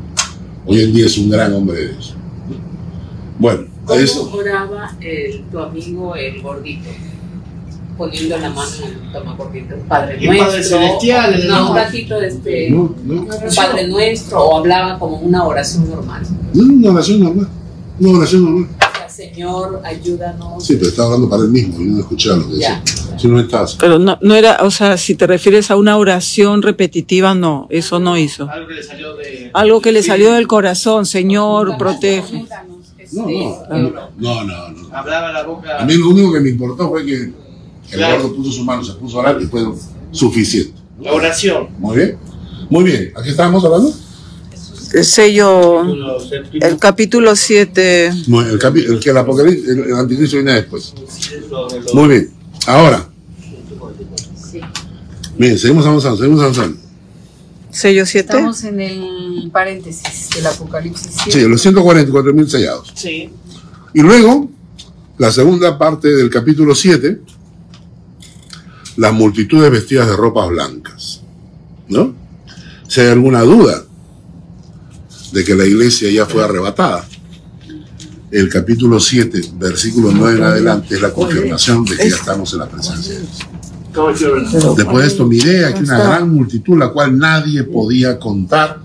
[0.66, 2.16] Hoy en día es un gran hombre de Dios.
[3.40, 4.32] Bueno, ¿Cómo eso...
[4.34, 6.90] oraba el, tu amigo el gordito?
[7.98, 9.76] Poniendo la mano en el estómago gordito.
[9.88, 10.78] Padre Y Padre nuestro.
[10.80, 11.70] Celestial, No, ¿no?
[11.72, 12.70] un ratito de este.
[12.70, 13.22] No, no.
[13.22, 16.24] un Padre nuestro o hablaba como una oración normal.
[16.54, 17.48] No, una oración normal.
[18.00, 18.68] Una oración normal.
[19.08, 20.66] Señor, ayúdanos.
[20.66, 22.82] Sí, pero está hablando para él mismo, yo no escuché lo que Ya.
[22.84, 23.18] decía.
[23.18, 23.76] Si no estás.
[23.80, 28.00] Pero no, no era, o sea, si te refieres a una oración repetitiva, no, eso
[28.00, 28.50] no hizo.
[28.50, 29.52] Algo que le salió de.
[29.54, 32.46] Algo que le salió del corazón, Señor, protege.
[33.16, 34.96] No, no, no, no, no.
[34.96, 35.80] Hablaba la boca.
[35.80, 37.34] A mí lo único que me importó fue que el
[37.92, 38.24] Claro.
[38.24, 39.62] gordo puso su mano, se puso a orar y fue
[40.12, 40.74] suficiente.
[41.02, 41.70] La oración.
[41.80, 42.18] Muy bien.
[42.70, 43.12] Muy bien.
[43.16, 43.94] ¿A qué estábamos hablando?
[44.94, 45.84] El sello,
[46.54, 48.12] el capítulo 7.
[48.28, 50.94] No, el, el que el apocalipsis, el, el anticristo viene después.
[51.94, 52.30] Muy bien.
[52.66, 53.08] Ahora,
[55.38, 56.78] bien, seguimos avanzando, seguimos avanzando.
[57.76, 58.30] Sello 7.
[58.30, 61.50] Estamos en el paréntesis del Apocalipsis Sí, 7.
[61.50, 62.94] los 144 mil sellados.
[62.96, 63.30] Sí.
[63.94, 64.50] Y luego,
[65.18, 67.20] la segunda parte del capítulo 7,
[68.96, 71.22] las multitudes vestidas de ropas blancas.
[71.90, 72.16] ¿No?
[72.88, 73.84] Si hay alguna duda
[75.34, 77.06] de que la iglesia ya fue arrebatada,
[78.32, 82.60] el capítulo 7, versículo 9 en adelante, es la confirmación de que ya estamos en
[82.60, 83.40] la presencia de Dios.
[84.76, 88.80] Después de esto miré aquí una gran multitud, la cual nadie podía contar,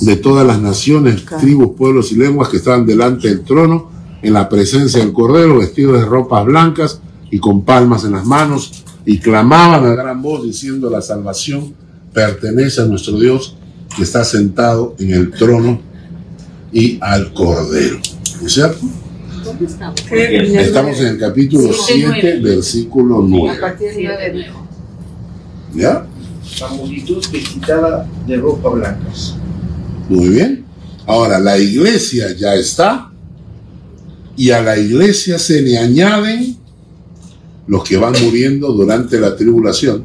[0.00, 3.90] de todas las naciones, tribus, pueblos y lenguas que estaban delante del trono,
[4.20, 7.00] en la presencia del Cordero, vestidos de ropas blancas
[7.30, 11.72] y con palmas en las manos, y clamaban a gran voz diciendo, la salvación
[12.12, 13.56] pertenece a nuestro Dios,
[13.96, 15.80] que está sentado en el trono
[16.72, 17.98] y al Cordero.
[18.40, 18.86] ¿No es cierto?
[19.58, 20.00] ¿Dónde estamos?
[20.12, 23.60] Estamos en el capítulo Siete, 7, versículo A 9.
[23.60, 24.68] partir del 9 dijo.
[25.74, 26.06] ¿Ya?
[26.60, 29.34] La multitud vestida de ropa blancas.
[30.08, 30.64] Muy bien.
[31.06, 33.10] Ahora, la iglesia ya está
[34.36, 36.56] y a la iglesia se le añaden
[37.66, 40.04] los que van muriendo durante la tribulación,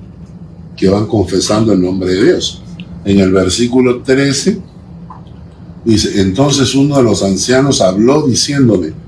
[0.75, 2.63] que van confesando el nombre de Dios.
[3.05, 4.59] En el versículo 13
[5.85, 9.02] dice, entonces uno de los ancianos habló diciéndome,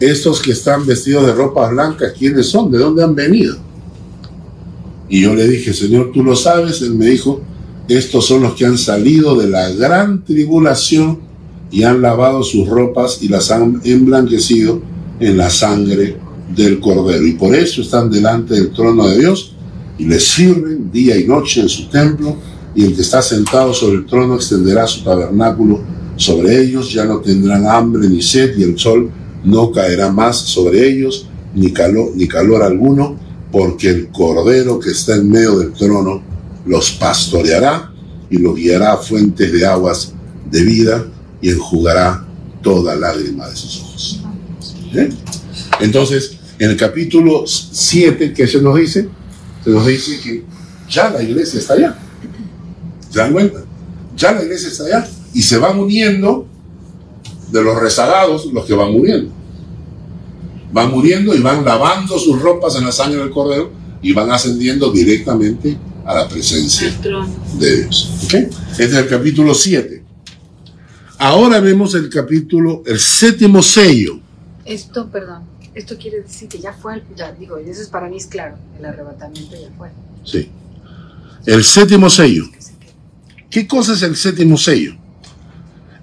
[0.00, 2.70] estos que están vestidos de ropas blancas, ¿quiénes son?
[2.70, 3.56] ¿De dónde han venido?
[5.08, 6.82] Y yo le dije, Señor, tú lo sabes.
[6.82, 7.40] Él me dijo,
[7.88, 11.20] estos son los que han salido de la gran tribulación
[11.70, 14.80] y han lavado sus ropas y las han emblanquecido
[15.20, 16.16] en la sangre
[16.54, 17.26] del Cordero.
[17.26, 19.54] Y por eso están delante del trono de Dios
[19.98, 22.36] y les sirven día y noche en su templo.
[22.74, 25.80] Y el que está sentado sobre el trono extenderá su tabernáculo
[26.16, 26.92] sobre ellos.
[26.92, 29.10] Ya no tendrán hambre ni sed y el sol
[29.44, 33.18] no caerá más sobre ellos, ni calor, ni calor alguno,
[33.52, 36.22] porque el Cordero que está en medio del trono
[36.66, 37.92] los pastoreará
[38.30, 40.12] y los guiará a fuentes de aguas
[40.50, 41.06] de vida
[41.40, 42.26] y enjugará
[42.62, 44.20] toda lágrima de sus ojos.
[44.94, 45.10] ¿Eh?
[45.80, 49.08] Entonces, en el capítulo 7, ¿qué se nos dice?
[49.62, 50.44] Se nos dice que
[50.88, 51.98] ya la iglesia está allá.
[53.10, 53.64] ¿Se dan cuenta?
[54.16, 55.08] Ya la iglesia está allá.
[55.32, 56.46] Y se van uniendo
[57.54, 59.30] de los rezagados los que van muriendo.
[60.72, 63.70] Van muriendo y van lavando sus ropas en la sangre del cordero
[64.02, 66.92] y van ascendiendo directamente a la presencia
[67.56, 68.10] de Dios.
[68.24, 68.34] ¿Ok?
[68.72, 70.02] Este es el capítulo 7.
[71.18, 74.18] Ahora vemos el capítulo, el séptimo sello.
[74.64, 75.44] Esto, perdón,
[75.74, 78.56] esto quiere decir que ya fue, ya digo, y eso es para mí es claro,
[78.80, 79.90] el arrebatamiento ya fue.
[80.24, 80.50] Sí.
[81.46, 82.46] El séptimo sello.
[83.48, 85.03] ¿Qué cosa es el séptimo sello?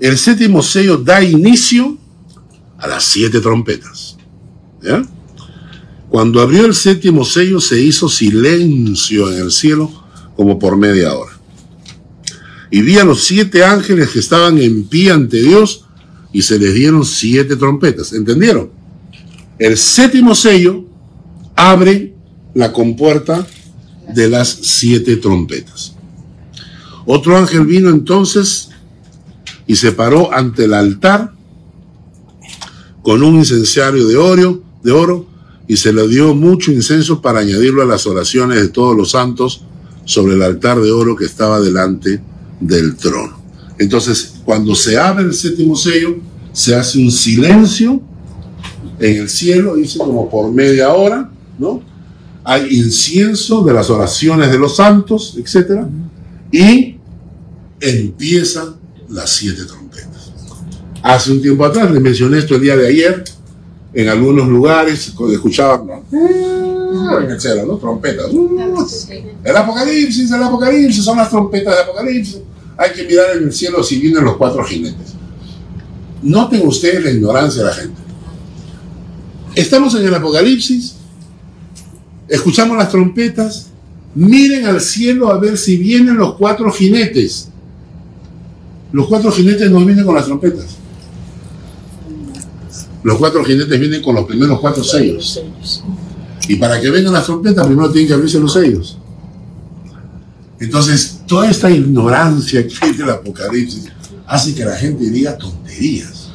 [0.02, 1.96] El séptimo sello da inicio
[2.80, 4.18] a las siete trompetas.
[6.10, 9.92] Cuando abrió el séptimo sello se hizo silencio en el cielo
[10.36, 11.34] como por media hora.
[12.72, 15.86] Y vi a los siete ángeles que estaban en pie ante Dios
[16.34, 18.12] y se les dieron siete trompetas.
[18.14, 18.72] ¿Entendieron?
[19.60, 20.84] El séptimo sello
[21.56, 22.16] abre
[22.56, 23.46] la compuerta
[24.12, 25.94] de las siete trompetas.
[27.06, 28.71] Otro ángel vino entonces
[29.72, 31.32] y se paró ante el altar
[33.02, 35.28] con un incenciario de oro, de oro
[35.66, 39.64] y se le dio mucho incenso para añadirlo a las oraciones de todos los santos
[40.04, 42.22] sobre el altar de oro que estaba delante
[42.60, 43.40] del trono.
[43.80, 46.18] Entonces, cuando se abre el séptimo sello,
[46.52, 48.02] se hace un silencio
[49.00, 51.82] en el cielo, dice como por media hora, ¿no?
[52.44, 55.88] Hay incienso de las oraciones de los santos, etcétera,
[56.52, 56.98] y
[57.80, 58.81] empiezan
[59.12, 60.32] las siete trompetas.
[61.04, 63.24] Hace un tiempo atrás, les mencioné esto el día de ayer,
[63.94, 67.20] en algunos lugares escuchaban ¿no?
[67.20, 67.78] en el cielo, ¿no?
[67.78, 68.28] Trompetas.
[69.44, 72.40] El apocalipsis, el apocalipsis, son las trompetas del apocalipsis.
[72.78, 75.14] Hay que mirar en el cielo si vienen los cuatro jinetes.
[76.22, 78.02] Noten ustedes la ignorancia de la gente.
[79.56, 80.96] Estamos en el apocalipsis,
[82.30, 83.68] escuchamos las trompetas,
[84.16, 87.51] miren al cielo a ver si vienen los cuatro jinetes.
[88.92, 90.78] Los cuatro jinetes no vienen con las trompetas.
[93.04, 95.42] Los cuatro jinetes vienen con los primeros cuatro sellos.
[96.48, 98.98] Y para que vengan las trompetas, primero tienen que abrirse los sellos.
[100.60, 103.86] Entonces, toda esta ignorancia que hay del Apocalipsis
[104.28, 106.30] hace que la gente diga tonterías.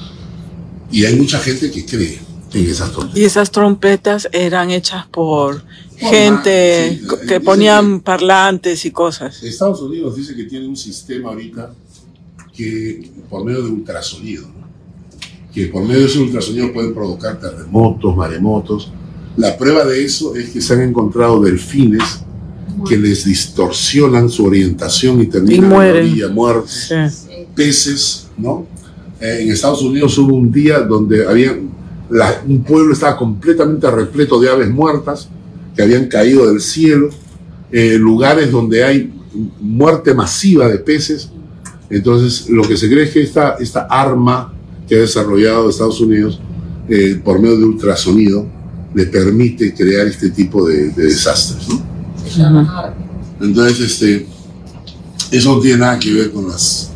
[0.90, 2.18] Y hay mucha gente que cree
[2.52, 3.18] en esas tonterías.
[3.18, 5.62] Y esas trompetas eran hechas por
[5.96, 9.42] gente sí, que- ponían parlantes y cosas.
[9.42, 11.72] Estados Unidos dice que tiene un sistema ahorita
[12.56, 14.66] que por medio de ultrasonido, ¿no?
[15.52, 18.92] que por medio de ese ultrasonido pueden provocar terremotos, maremotos.
[19.36, 22.02] La prueba de eso es que se han encontrado delfines
[22.88, 25.96] que les distorsionan su orientación y terminan en la mueren.
[26.06, 26.88] orilla muertos.
[26.88, 26.94] Sí.
[27.54, 28.66] Peces, ¿no?
[29.20, 31.58] Eh, en Estados Unidos hubo un día donde había
[32.10, 35.28] la- un pueblo estaba completamente repleto de aves muertas
[35.74, 37.08] que habían caído del cielo,
[37.72, 39.12] eh, lugares donde hay
[39.60, 41.30] muerte masiva de peces.
[41.90, 44.52] Entonces, lo que se cree es que esta, esta arma
[44.88, 46.40] que ha desarrollado Estados Unidos
[46.88, 48.46] eh, por medio de ultrasonido
[48.94, 51.68] le permite crear este tipo de, de desastres.
[51.68, 51.82] ¿no?
[53.40, 54.26] Entonces, este,
[55.30, 56.90] eso no tiene nada que ver con las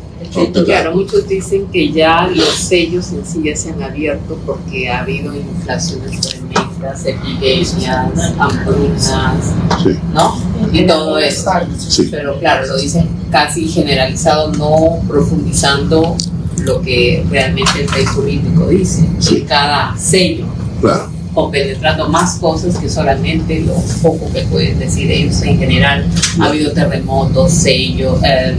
[0.65, 5.01] Claro, muchos dicen que ya los sellos en sí ya se han abierto porque ha
[5.01, 9.53] habido inflaciones tremendas, epidemias, hambrunas,
[9.83, 10.37] Sí, ¿no?
[10.71, 11.51] Y todo eso.
[11.77, 12.07] sí.
[12.09, 16.15] Pero claro, lo dicen casi generalizado, no profundizando
[16.59, 19.05] lo que realmente el rey político dice.
[19.19, 19.35] Sí.
[19.35, 20.45] Que cada sello,
[20.79, 26.05] Claro, compenetrando más cosas que solamente lo poco que pueden decir ellos en general.
[26.39, 28.55] Ha habido terremotos, sellos, eh,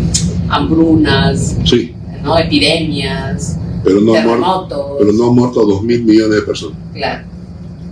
[0.49, 1.95] hambrunas, sí.
[2.23, 2.39] ¿no?
[2.39, 4.97] epidemias, Pero no, han muerto, terremotos.
[4.99, 6.79] pero no han muerto dos mil millones de personas.
[6.93, 7.27] Claro.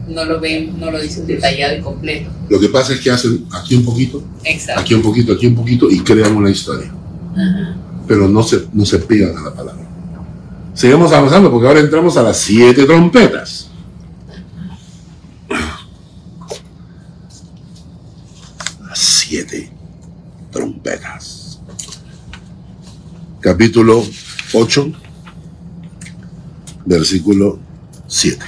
[0.09, 2.31] No lo ven, no lo dicen detallado y completo.
[2.49, 4.81] Lo que pasa es que hacen aquí un poquito, Exacto.
[4.81, 6.93] aquí un poquito, aquí un poquito y crean una historia.
[7.33, 7.77] Ajá.
[8.09, 9.87] Pero no se, no se pegan a la palabra.
[10.75, 13.69] Sigamos avanzando porque ahora entramos a las siete trompetas.
[18.87, 19.71] Las siete
[20.51, 21.61] trompetas.
[23.51, 24.05] Capítulo
[24.53, 24.93] 8,
[26.87, 27.59] versículo
[28.07, 28.39] 7.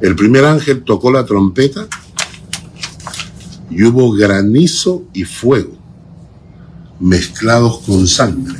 [0.00, 1.86] El primer ángel tocó la trompeta
[3.70, 5.70] y hubo granizo y fuego
[6.98, 8.58] mezclados con sangre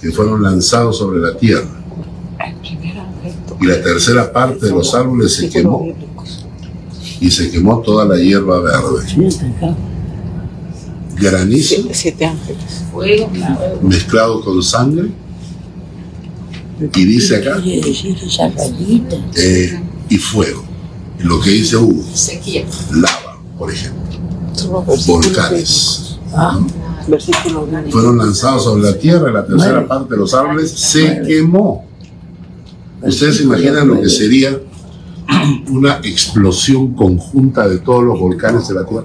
[0.00, 1.82] que fueron lanzados sobre la tierra.
[3.60, 5.84] Y la tercera parte de los árboles se quemó
[7.20, 9.95] y se quemó toda la hierba verde.
[11.18, 12.84] Granizo Siete, siete ángeles.
[12.92, 13.30] Fuego,
[13.82, 15.10] mezclado con sangre.
[16.94, 17.58] Y dice acá,
[19.36, 20.62] eh, y fuego.
[21.20, 22.04] Lo que dice Hugo,
[22.92, 24.02] lava, por ejemplo,
[25.06, 26.18] volcanes.
[27.08, 31.86] Versículo Fueron lanzados sobre la tierra y la tercera parte de los árboles se quemó.
[33.00, 34.60] Ustedes se imaginan lo que sería
[35.70, 39.04] una explosión conjunta de todos los volcanes de la tierra.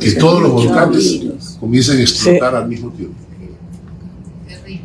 [0.00, 3.16] Que todos los volcanes comiencen a explotar al mismo tiempo.
[4.46, 4.84] Terrible.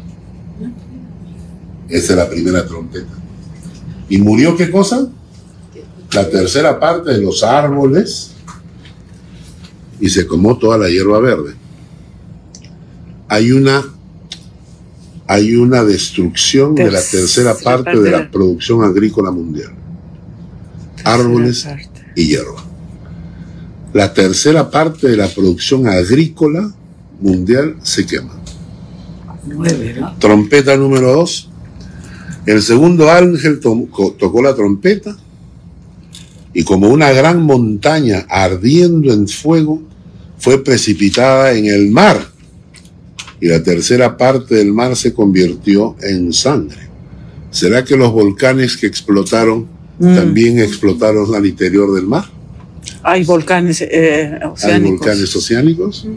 [1.90, 3.14] Esa es la primera trompeta.
[4.10, 5.08] ¿Y murió qué cosa?
[6.14, 8.32] La tercera parte de los árboles
[10.00, 11.54] y se comó toda la hierba verde.
[13.28, 13.84] Hay una
[15.26, 19.72] hay una destrucción de la tercera parte de la producción agrícola mundial.
[21.04, 21.68] Árboles
[22.16, 22.63] y hierba.
[23.94, 26.72] La tercera parte de la producción agrícola
[27.22, 28.34] mundial se quema.
[30.20, 31.50] Trompeta número dos.
[32.46, 33.88] El segundo ángel to-
[34.20, 35.16] tocó la trompeta
[36.54, 39.82] y como una gran montaña ardiendo en fuego
[40.40, 42.20] fue precipitada en el mar
[43.40, 46.90] y la tercera parte del mar se convirtió en sangre.
[47.52, 49.68] ¿Será que los volcanes que explotaron
[50.00, 50.16] Mm.
[50.16, 52.26] también explotaron al interior del mar?
[53.06, 55.00] Hay volcanes eh, Hay oceánicos.
[55.00, 56.08] volcanes oceánicos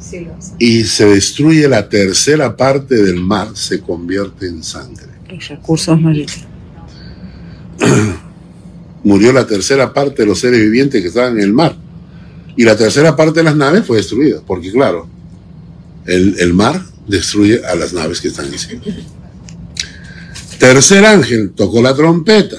[0.00, 0.52] Sí, lo sé.
[0.58, 5.06] y se destruye la tercera parte del mar, se convierte en sangre.
[5.28, 6.46] Los recursos marítimos.
[9.04, 11.74] murió la tercera parte de los seres vivientes que estaban en el mar.
[12.56, 15.08] Y la tercera parte de las naves fue destruida, porque claro,
[16.06, 18.82] el, el mar destruye a las naves que están encima.
[20.58, 22.56] Tercer ángel tocó la trompeta.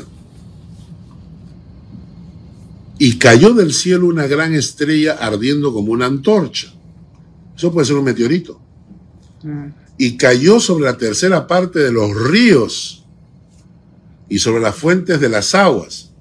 [3.04, 6.72] Y cayó del cielo una gran estrella ardiendo como una antorcha.
[7.58, 8.62] Eso puede ser un meteorito.
[9.98, 13.04] Y cayó sobre la tercera parte de los ríos
[14.30, 16.12] y sobre las fuentes de las aguas.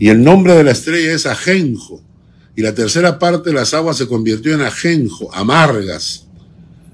[0.00, 2.02] Y el nombre de la estrella es Ajenjo.
[2.56, 6.26] Y la tercera parte de las aguas se convirtió en ajenjo, amargas.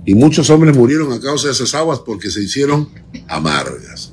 [0.04, 2.90] Y muchos hombres murieron a causa de esas aguas porque se hicieron
[3.28, 4.12] amargas.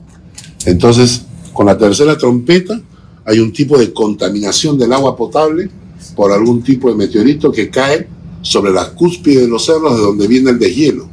[0.63, 2.81] Entonces, con la tercera trompeta
[3.25, 5.69] hay un tipo de contaminación del agua potable
[6.15, 8.07] por algún tipo de meteorito que cae
[8.41, 11.07] sobre la cúspide de los cerros de donde viene el deshielo.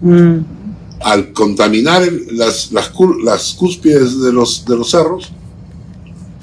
[0.00, 0.38] Mm.
[1.00, 2.02] Al contaminar
[2.32, 5.32] las, las, cú- las cúspides de los, de los cerros,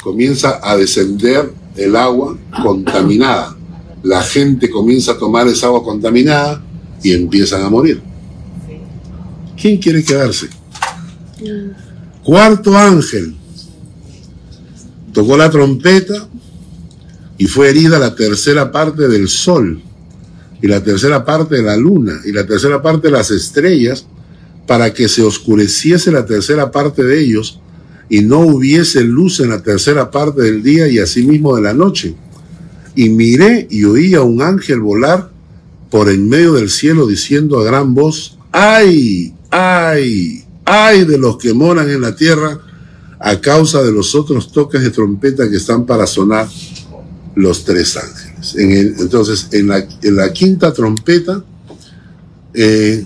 [0.04, 3.56] comienza a descender el agua contaminada.
[4.04, 6.62] La gente comienza a tomar esa agua contaminada
[7.04, 8.02] y empiezan a morir.
[9.62, 10.48] ¿Quién quiere quedarse?
[12.24, 13.36] Cuarto ángel
[15.14, 16.28] tocó la trompeta
[17.38, 19.82] y fue herida la tercera parte del sol
[20.62, 24.06] y la tercera parte de la luna y la tercera parte de las estrellas
[24.68, 27.60] para que se oscureciese la tercera parte de ellos
[28.10, 32.16] y no hubiese luz en la tercera parte del día y asimismo de la noche.
[32.96, 35.30] Y miré y oí a un ángel volar
[35.90, 39.34] por en medio del cielo diciendo a gran voz, ¡ay!
[39.50, 40.44] ¡ay!
[40.66, 42.60] ¡ay de los que moran en la tierra
[43.20, 46.48] a causa de los otros toques de trompeta que están para sonar
[47.36, 48.56] los tres ángeles!
[48.56, 51.44] En el- entonces, en la, en la quinta trompeta
[52.54, 53.06] eh,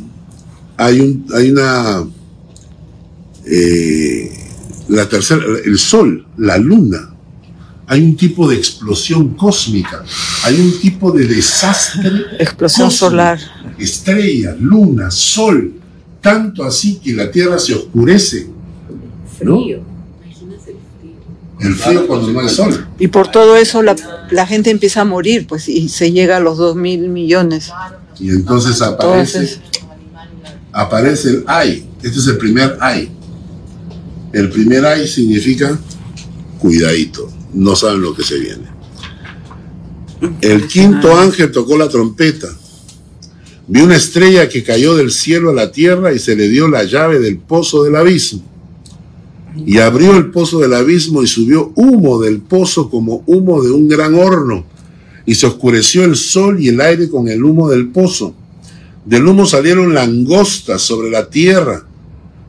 [0.78, 2.06] hay, un, hay una...
[3.46, 4.32] eh,
[4.90, 7.10] la tercera, el sol, la luna,
[7.88, 10.04] hay un tipo de explosión cósmica,
[10.44, 12.10] hay un tipo de desastre
[12.40, 13.10] Explosión cósmico.
[13.10, 13.40] solar.
[13.78, 15.74] estrella, luna, sol,
[16.22, 18.48] tanto así que la tierra se oscurece.
[19.38, 19.93] frío.
[21.64, 22.88] El frío cuando no hay sol.
[23.00, 23.96] Y por todo eso la,
[24.30, 27.72] la gente empieza a morir, pues, y se llega a los dos mil millones.
[28.20, 29.60] Y entonces aparece, Entonces,
[30.72, 31.88] aparece el ay.
[32.04, 33.10] Este es el primer ay.
[34.34, 35.80] El primer ay significa
[36.60, 37.32] cuidadito.
[37.54, 38.66] No saben lo que se viene.
[40.42, 42.48] El quinto ángel tocó la trompeta.
[43.68, 46.84] Vi una estrella que cayó del cielo a la tierra y se le dio la
[46.84, 48.42] llave del pozo del abismo.
[49.56, 53.88] Y abrió el pozo del abismo y subió humo del pozo como humo de un
[53.88, 54.66] gran horno.
[55.26, 58.34] Y se oscureció el sol y el aire con el humo del pozo.
[59.06, 61.86] Del humo salieron langostas sobre la tierra.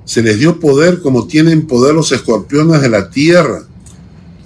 [0.05, 3.64] Se les dio poder como tienen poder los escorpiones de la tierra.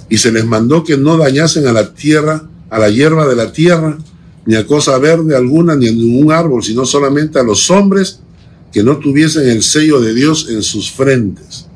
[0.09, 3.53] Y se les mandó que no dañasen a la tierra, a la hierba de la
[3.53, 3.99] tierra,
[4.47, 8.21] ni a cosa verde alguna, ni a ningún árbol, sino solamente a los hombres
[8.73, 11.68] que no tuviesen el sello de Dios en sus frentes.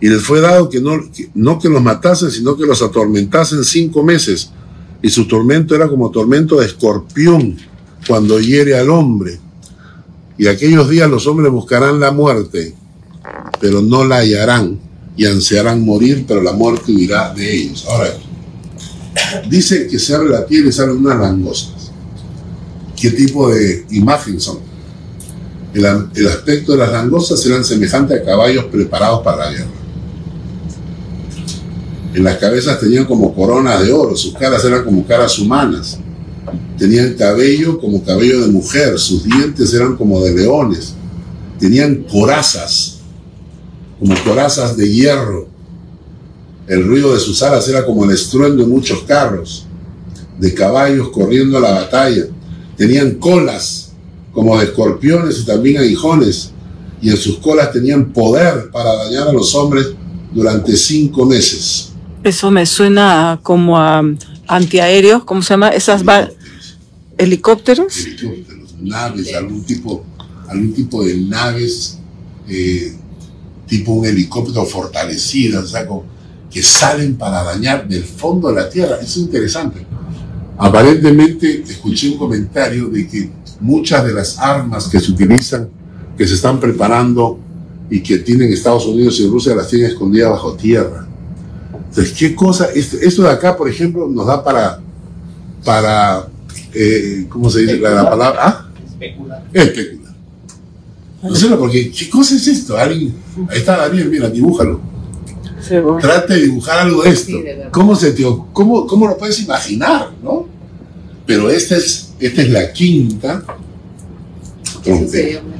[0.00, 3.64] Y les fue dado que no, que- no que los matasen, sino que los atormentasen
[3.64, 4.50] cinco meses.
[5.02, 7.56] Y su tormento era como tormento de escorpión
[8.06, 9.38] cuando hiere al hombre.
[10.38, 12.74] Y aquellos días los hombres buscarán la muerte,
[13.60, 14.78] pero no la hallarán,
[15.16, 17.86] y ansiarán morir, pero la muerte huirá de ellos.
[17.88, 18.10] Ahora,
[19.48, 21.90] dice que se abre la piel y salen unas langostas.
[22.94, 24.58] ¿Qué tipo de imagen son?
[25.72, 29.70] El, aspecto de las langostas eran semejante a caballos preparados para la guerra.
[32.16, 35.98] En las cabezas tenían como coronas de oro, sus caras eran como caras humanas.
[36.78, 40.94] Tenían cabello como cabello de mujer, sus dientes eran como de leones.
[41.60, 43.00] Tenían corazas,
[44.00, 45.46] como corazas de hierro.
[46.66, 49.66] El ruido de sus alas era como el estruendo de muchos carros,
[50.38, 52.28] de caballos corriendo a la batalla.
[52.78, 53.92] Tenían colas
[54.32, 56.50] como de escorpiones y también aguijones,
[57.02, 59.88] y en sus colas tenían poder para dañar a los hombres
[60.32, 61.92] durante cinco meses.
[62.26, 64.02] Eso me suena como a
[64.48, 65.68] antiaéreos, ¿cómo se llama?
[65.70, 66.02] Esas
[67.16, 68.06] helicópteros.
[68.06, 70.04] helicópteros, naves, algún tipo,
[70.48, 71.98] algún tipo de naves,
[72.48, 72.94] eh,
[73.66, 76.04] tipo un helicóptero fortalecido, o
[76.50, 78.96] que salen para dañar del fondo de la tierra.
[78.96, 79.86] Eso es interesante.
[80.58, 85.68] Aparentemente escuché un comentario de que muchas de las armas que se utilizan,
[86.16, 87.38] que se están preparando
[87.90, 91.05] y que tienen Estados Unidos y Rusia, las tienen escondidas bajo tierra.
[91.88, 92.68] Entonces, ¿qué cosa?
[92.74, 94.80] Esto, esto de acá, por ejemplo, nos da para,
[95.64, 96.26] para
[96.74, 98.40] eh, ¿cómo se dice la, la palabra?
[98.42, 98.70] ¿Ah?
[98.86, 99.44] Especular.
[99.52, 100.14] Especular.
[101.22, 102.76] No sé, porque ¿qué cosa es esto?
[102.76, 103.14] Alguien,
[103.48, 104.80] ahí está Daniel, mira, dibújalo.
[105.60, 105.98] Sí, bueno.
[105.98, 107.26] Trate de dibujar algo de esto.
[107.26, 107.70] Sí, de verdad.
[107.72, 108.22] ¿Cómo, se te,
[108.52, 110.46] cómo, ¿Cómo lo puedes imaginar, no?
[111.24, 113.42] Pero esta es, esta es la quinta
[114.86, 115.56] trompeta, sería una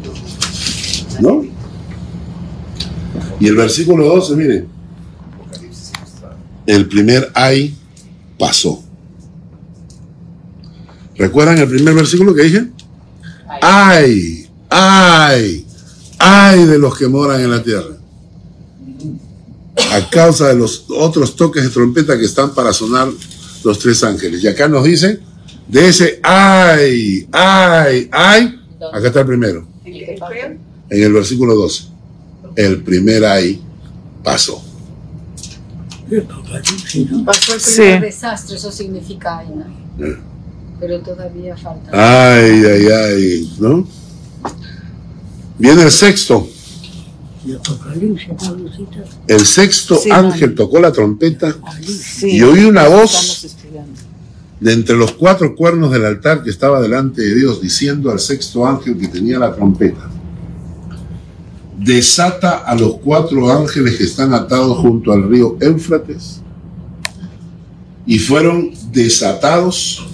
[1.20, 1.44] ¿no?
[3.40, 4.75] Y el versículo 12, miren, Apocalipsis ilustrado.
[6.66, 7.74] El primer ay
[8.38, 8.82] pasó.
[11.16, 12.66] ¿Recuerdan el primer versículo que dije?
[13.62, 15.66] Ay, ay,
[16.18, 17.96] ay de los que moran en la tierra.
[19.92, 23.08] A causa de los otros toques de trompeta que están para sonar
[23.64, 24.42] los tres ángeles.
[24.42, 25.20] Y acá nos dice,
[25.68, 28.60] de ese ay, ay, ay,
[28.92, 31.84] Acá está el primero, ¿En el versículo 12.
[32.56, 33.60] El primer ay
[34.22, 34.62] pasó.
[37.24, 37.74] Pasó el Sí.
[37.80, 39.66] primer desastre, eso significa Aina.
[40.78, 41.90] Pero todavía falta.
[41.92, 43.86] Ay, ay, ay, ¿no?
[45.58, 46.46] Viene el sexto.
[49.28, 52.36] El sexto Sí, ángel tocó la trompeta Sí.
[52.36, 53.56] y oí una voz
[54.60, 58.66] de entre los cuatro cuernos del altar que estaba delante de Dios, diciendo al sexto
[58.66, 60.08] ángel que tenía la trompeta,
[61.78, 66.40] desata a los cuatro ángeles que están atados junto al río Éufrates,
[68.06, 70.06] y fueron desatados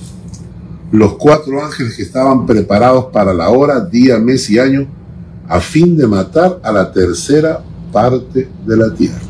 [0.91, 4.87] los cuatro ángeles que estaban preparados para la hora, día, mes y año,
[5.49, 9.21] a fin de matar a la tercera parte de la tierra.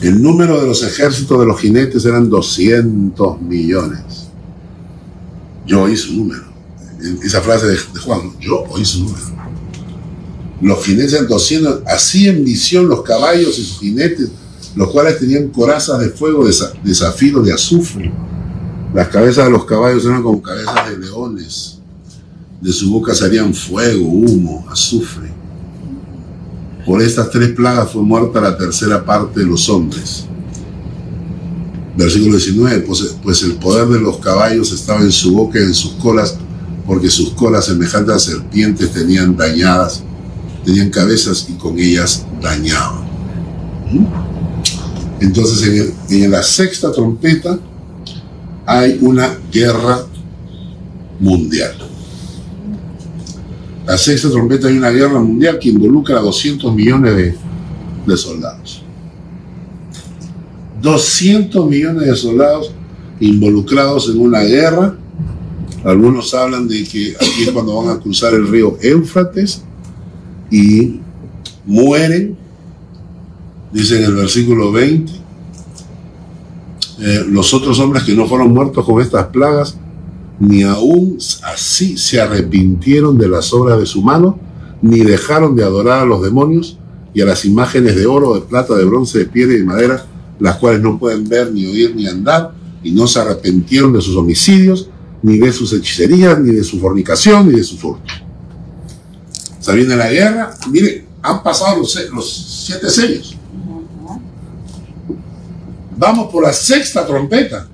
[0.00, 4.28] El número de los ejércitos de los jinetes eran 200 millones.
[5.66, 6.44] Yo oí su número.
[7.22, 9.24] Esa frase de, Juan, yo oí su número.
[10.60, 14.28] Los jinetes 200, así en visión los caballos y sus jinetes,
[14.74, 18.12] los cuales tenían corazas de fuego de, de zafiro, de azufre.
[18.94, 21.78] Las cabezas de los caballos eran como cabezas de leones.
[22.60, 25.28] De su boca salían fuego, humo, azufre.
[26.84, 30.24] Por estas tres plagas fue muerta la tercera parte de los hombres.
[31.96, 35.74] Versículo 19, pues, pues el poder de los caballos estaba en su boca y en
[35.74, 36.38] sus colas,
[36.88, 40.02] porque sus colas semejantes a serpientes tenían dañadas,
[40.64, 43.04] tenían cabezas y con ellas dañaban.
[43.92, 44.06] ¿Mm?
[45.20, 47.58] Entonces en, la sexta trompeta
[48.64, 50.06] hay una guerra
[51.20, 51.74] mundial.
[53.86, 57.36] La sexta trompeta hay una guerra mundial que involucra a 200 millones de,
[58.06, 58.82] de soldados.
[60.80, 62.72] 200 millones de soldados
[63.20, 64.96] involucrados en una guerra.
[65.84, 69.62] Algunos hablan de que aquí es cuando van a cruzar el río Éufrates
[70.50, 71.00] y
[71.64, 72.36] mueren,
[73.72, 75.12] dice en el versículo 20,
[77.00, 79.78] eh, los otros hombres que no fueron muertos con estas plagas
[80.38, 84.38] ni aún así se arrepintieron de las obras de su mano,
[84.80, 86.78] ni dejaron de adorar a los demonios
[87.12, 90.06] y a las imágenes de oro, de plata, de bronce, de piedra y de madera,
[90.38, 92.52] las cuales no pueden ver, ni oír, ni andar,
[92.84, 94.88] y no se arrepintieron de sus homicidios,
[95.22, 98.12] ni de sus hechicerías, ni de su fornicación, ni de su furto.
[99.58, 103.36] O sea, viene la guerra, mire, han pasado los, siete sellos.
[105.96, 107.66] Vamos por la sexta trompeta.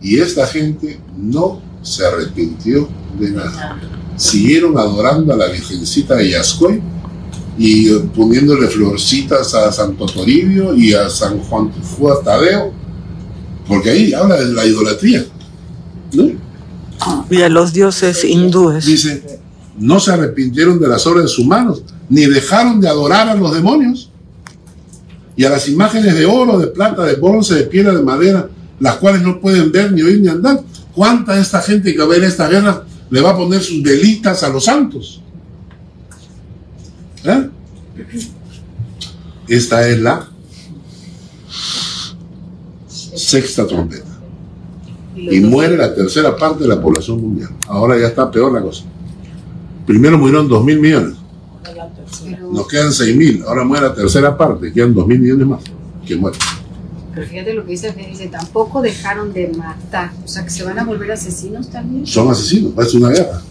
[0.00, 3.78] Y esta gente no se arrepintió de nada.
[4.16, 6.80] Siguieron adorando a la Virgencita de Yascoy
[7.58, 12.72] y poniéndole florcitas a Santo Toribio y a San Juan Juan Tadeo,
[13.68, 15.24] porque ahí habla de la idolatría.
[16.12, 16.30] ¿no?
[17.30, 18.86] Y a los dioses hindúes.
[18.86, 19.40] Dice,
[19.78, 23.52] no se arrepintieron de las obras de sus manos, ni dejaron de adorar a los
[23.54, 24.10] demonios
[25.36, 28.48] y a las imágenes de oro, de plata, de bronce, de piedra, de madera,
[28.80, 30.62] las cuales no pueden ver, ni oír, ni andar.
[30.94, 33.82] ¿Cuánta de esta gente que va a ver esta guerra le va a poner sus
[33.82, 35.20] velitas a los santos?
[37.24, 37.50] ¿Eh?
[39.48, 40.28] Esta es la
[43.16, 44.06] sexta trompeta.
[45.16, 47.50] Y muere la tercera parte de la población mundial.
[47.66, 48.84] Ahora ya está peor la cosa.
[49.86, 51.14] Primero murieron dos mil millones.
[52.52, 55.60] Nos quedan 6 mil, ahora muere la tercera parte, quedan 2 mil millones más
[56.06, 56.38] que mueren.
[57.14, 60.12] pero fíjate lo que dice, dice, tampoco dejaron de matar.
[60.24, 62.06] O sea, que se van a volver asesinos también.
[62.06, 63.42] Son asesinos, es una guerra.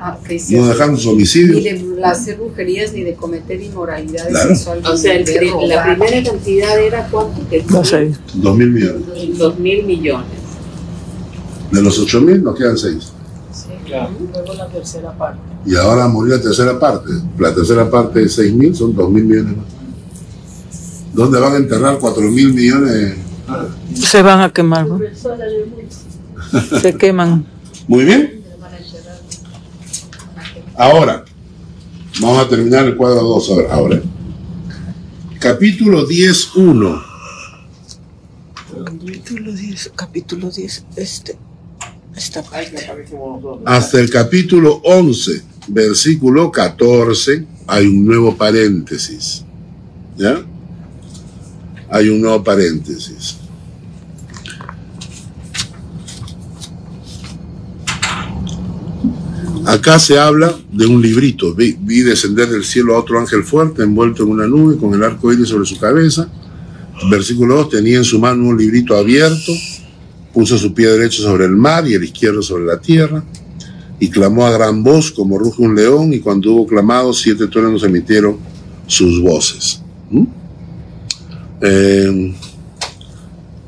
[0.00, 0.18] Ah,
[0.50, 1.62] No dejaron sus ni homicidios.
[1.62, 4.48] de hacer brujerías ni de cometer inmoralidades Claro.
[4.56, 4.86] sexuales.
[4.88, 7.48] O sea, el ni de pri- la primera cantidad era cuánto?
[7.48, 8.12] Que No sé.
[8.34, 9.02] 2 mil millones.
[9.38, 10.26] Dos mil millones.
[11.70, 13.12] De los 8 mil nos quedan 6.
[13.88, 15.38] Luego la tercera parte.
[15.66, 17.10] Y ahora murió la tercera parte.
[17.38, 19.66] La tercera parte de 6 mil son 2 mil millones más.
[21.12, 23.14] ¿Dónde van a enterrar 4 mil millones?
[23.94, 24.98] Se van a quemar, ¿no?
[26.80, 27.44] Se queman.
[27.86, 28.41] Muy bien.
[30.76, 31.24] Ahora,
[32.20, 33.74] vamos a terminar el cuadro 2 ahora.
[33.74, 34.02] ahora.
[35.38, 37.02] Capítulo 10.1.
[38.84, 41.36] Capítulo 10, capítulo 10, este,
[42.16, 42.86] esta parte.
[43.64, 49.44] hasta el capítulo 11, versículo 14, hay un nuevo paréntesis.
[50.16, 50.42] ¿Ya?
[51.90, 53.41] Hay un nuevo paréntesis.
[59.66, 61.54] Acá se habla de un librito.
[61.54, 65.32] Vi, descender del cielo a otro ángel fuerte, envuelto en una nube, con el arco
[65.32, 66.28] iris sobre su cabeza.
[67.10, 69.52] Versículo 2: tenía en su mano un librito abierto
[70.32, 73.22] Puso su pie derecho sobre el mar y el izquierdo sobre la tierra.
[74.00, 76.12] Y clamó a gran voz como ruge un león.
[76.14, 78.38] Y cuando hubo clamado, siete truenos emitieron
[78.86, 79.82] sus voces.
[80.10, 80.24] ¿Mm?
[81.60, 82.34] Eh,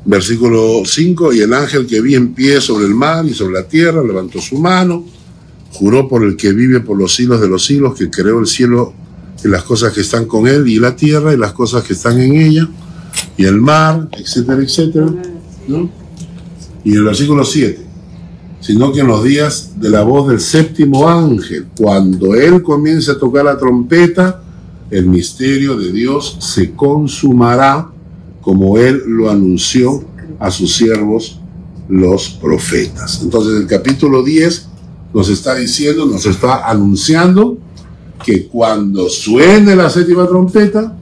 [0.05, 1.33] versículo 5.
[1.33, 4.41] Y el ángel que vi en pie sobre el mar y sobre la tierra levantó
[4.41, 5.05] su mano.
[5.77, 8.93] Juró por el que vive por los siglos de los siglos, que creó el cielo
[9.43, 12.19] y las cosas que están con él, y la tierra y las cosas que están
[12.19, 12.67] en ella,
[13.37, 15.07] y el mar, etcétera, etcétera.
[15.67, 15.89] ¿no?
[16.85, 17.85] Y el versículo 7,
[18.61, 23.17] sino que en los días de la voz del séptimo ángel, cuando él comience a
[23.17, 24.41] tocar la trompeta,
[24.89, 27.89] el misterio de Dios se consumará
[28.41, 30.05] como él lo anunció
[30.39, 31.41] a sus siervos
[31.89, 33.21] los profetas.
[33.23, 34.69] Entonces el capítulo 10
[35.15, 37.57] nos está diciendo, nos está anunciando
[38.25, 40.93] que cuando suene la séptima trompeta,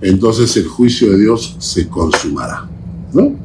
[0.00, 2.66] entonces el juicio de Dios se consumará.
[3.12, 3.36] ¿no?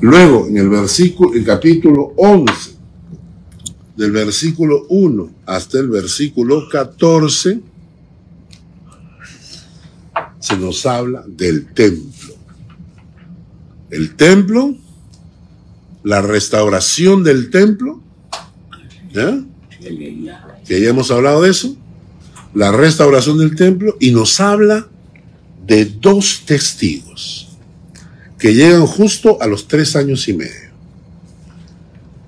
[0.00, 2.76] Luego, en el versículo, el capítulo 11,
[3.96, 7.60] del versículo 1 hasta el versículo 14,
[10.38, 12.34] se nos habla del templo.
[13.90, 14.76] El templo,
[16.04, 18.03] la restauración del templo,
[19.14, 19.42] ¿ya?
[20.66, 21.76] que ya hemos hablado de eso,
[22.54, 24.88] la restauración del templo, y nos habla
[25.66, 27.48] de dos testigos
[28.38, 30.70] que llegan justo a los tres años y medio.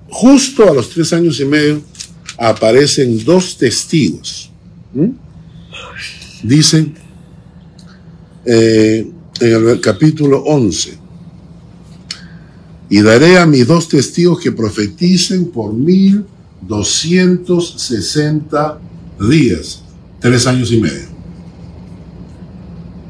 [0.09, 1.81] Justo a los tres años y medio
[2.37, 4.49] aparecen dos testigos.
[4.93, 5.11] ¿Mm?
[6.43, 6.95] Dicen
[8.45, 9.07] eh,
[9.39, 10.97] en el capítulo 11,
[12.89, 16.25] y daré a mis dos testigos que profeticen por mil
[16.67, 18.79] doscientos sesenta
[19.19, 19.81] días,
[20.19, 21.07] tres años y medio.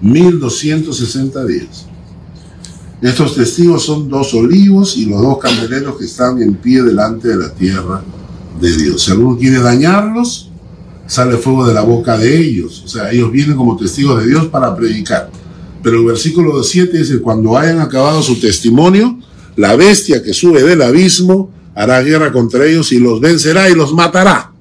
[0.01, 1.85] 1260 días.
[3.01, 7.35] Estos testigos son dos olivos y los dos candeleros que están en pie delante de
[7.35, 8.03] la tierra
[8.59, 9.03] de Dios.
[9.03, 10.49] Si alguno quiere dañarlos,
[11.05, 12.83] sale fuego de la boca de ellos.
[12.85, 15.29] O sea, ellos vienen como testigos de Dios para predicar.
[15.83, 19.19] Pero el versículo 7 dice, cuando hayan acabado su testimonio,
[19.55, 23.93] la bestia que sube del abismo hará guerra contra ellos y los vencerá y los
[23.93, 24.51] matará.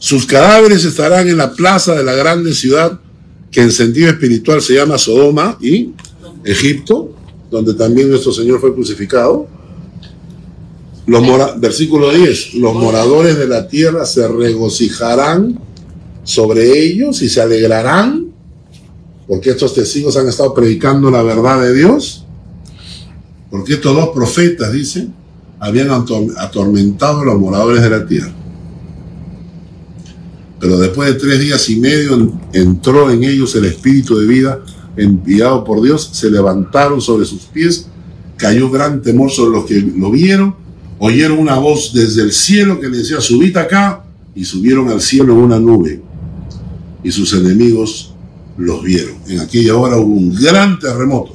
[0.00, 2.98] Sus cadáveres estarán en la plaza de la grande ciudad
[3.50, 5.92] que en sentido espiritual se llama Sodoma y
[6.44, 7.14] Egipto,
[7.50, 9.46] donde también nuestro Señor fue crucificado.
[11.06, 15.58] Los mora- versículo 10, los moradores de la tierra se regocijarán
[16.24, 18.26] sobre ellos y se alegrarán,
[19.26, 22.24] porque estos testigos han estado predicando la verdad de Dios,
[23.50, 25.08] porque estos dos profetas, dice,
[25.60, 28.32] habían ator- atormentado a los moradores de la tierra.
[30.60, 34.60] Pero después de tres días y medio en- entró en ellos el espíritu de vida
[34.96, 37.86] enviado por Dios, se levantaron sobre sus pies,
[38.36, 40.56] cayó gran temor sobre los que lo vieron,
[40.98, 44.04] oyeron una voz desde el cielo que les decía, subid acá,
[44.34, 46.00] y subieron al cielo en una nube,
[47.04, 48.14] y sus enemigos
[48.56, 49.14] los vieron.
[49.28, 51.34] En aquella hora hubo un gran terremoto,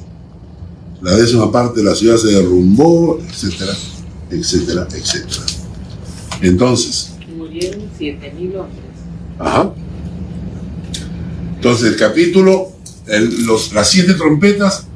[1.00, 3.72] la décima parte de la ciudad se derrumbó, etcétera,
[4.34, 5.42] etcétera, etcétera.
[6.42, 8.84] Entonces, Murieron 7000 hombres.
[9.38, 9.72] Ajá.
[11.56, 12.68] Entonces el capítulo,
[13.06, 14.86] el- los, las siete trompetas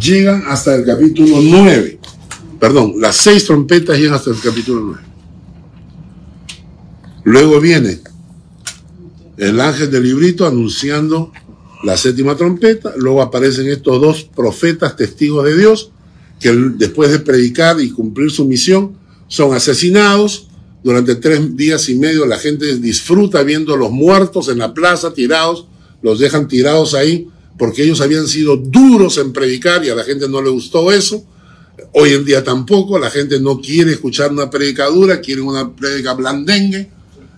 [0.00, 1.98] llegan hasta el capítulo 9.
[2.60, 5.00] Perdón, las seis trompetas llegan hasta el capítulo 9.
[7.24, 8.00] Luego viene
[9.36, 11.32] el ángel del librito anunciando
[11.84, 12.92] la séptima trompeta.
[12.96, 15.90] Luego aparecen estos dos profetas testigos de Dios
[16.42, 20.48] que después de predicar y cumplir su misión son asesinados.
[20.84, 25.14] Durante tres días y medio la gente disfruta viendo a los muertos en la plaza
[25.14, 25.66] tirados,
[26.02, 27.28] los dejan tirados ahí
[27.58, 31.24] porque ellos habían sido duros en predicar y a la gente no le gustó eso.
[31.94, 36.90] Hoy en día tampoco, la gente no quiere escuchar una predicadura, quieren una predica blandengue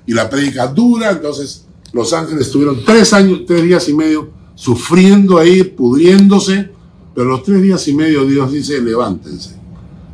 [0.07, 5.39] y la predica dura, entonces los ángeles estuvieron tres años, tres días y medio sufriendo
[5.39, 6.71] ahí, pudriéndose,
[7.15, 9.51] pero los tres días y medio Dios dice, levántense.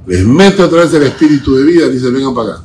[0.06, 2.64] Les mete a través del espíritu de vida, dice, vengan para acá.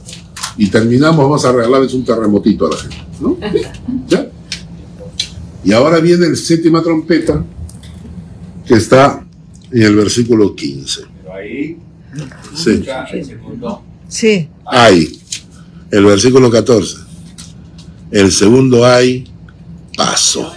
[0.57, 2.97] Y terminamos, vamos a regalarles un terremotito a la gente.
[3.21, 3.37] ¿no?
[4.07, 4.29] ¿Ya?
[5.63, 7.43] Y ahora viene el séptima trompeta,
[8.65, 9.25] que está
[9.71, 11.01] en el versículo 15.
[11.21, 11.77] Pero ahí,
[12.53, 12.69] Sí.
[12.69, 12.85] el
[14.07, 14.47] Sí.
[14.65, 15.19] Hay.
[15.91, 16.97] El versículo 14.
[18.11, 19.27] El segundo hay
[19.97, 20.51] paso.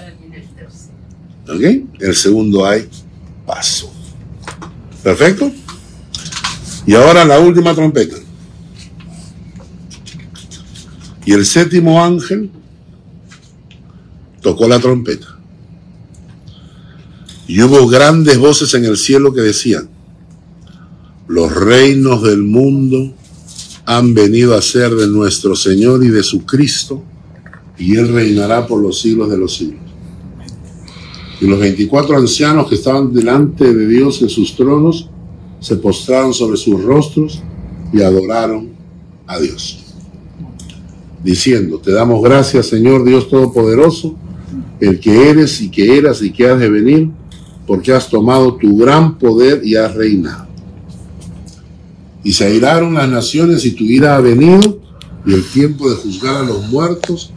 [1.48, 1.56] El.
[1.56, 1.84] ¿Ok?
[2.00, 2.88] El segundo hay
[3.48, 3.90] paso.
[5.02, 5.50] ¿Perfecto?
[6.86, 8.16] Y ahora la última trompeta.
[11.24, 12.50] Y el séptimo ángel
[14.40, 15.26] tocó la trompeta.
[17.46, 19.88] Y hubo grandes voces en el cielo que decían,
[21.26, 23.14] Los reinos del mundo
[23.86, 27.02] han venido a ser de nuestro Señor y de su Cristo,
[27.78, 29.87] y Él reinará por los siglos de los siglos.
[31.40, 35.08] Y los 24 ancianos que estaban delante de Dios en sus tronos
[35.60, 37.40] se postraron sobre sus rostros
[37.92, 38.70] y adoraron
[39.26, 39.78] a Dios,
[41.22, 44.16] diciendo, te damos gracias Señor Dios Todopoderoso,
[44.80, 47.10] el que eres y que eras y que has de venir,
[47.66, 50.46] porque has tomado tu gran poder y has reinado.
[52.24, 54.80] Y se airaron las naciones y tu ira ha venido,
[55.26, 57.32] y el tiempo de juzgar a los muertos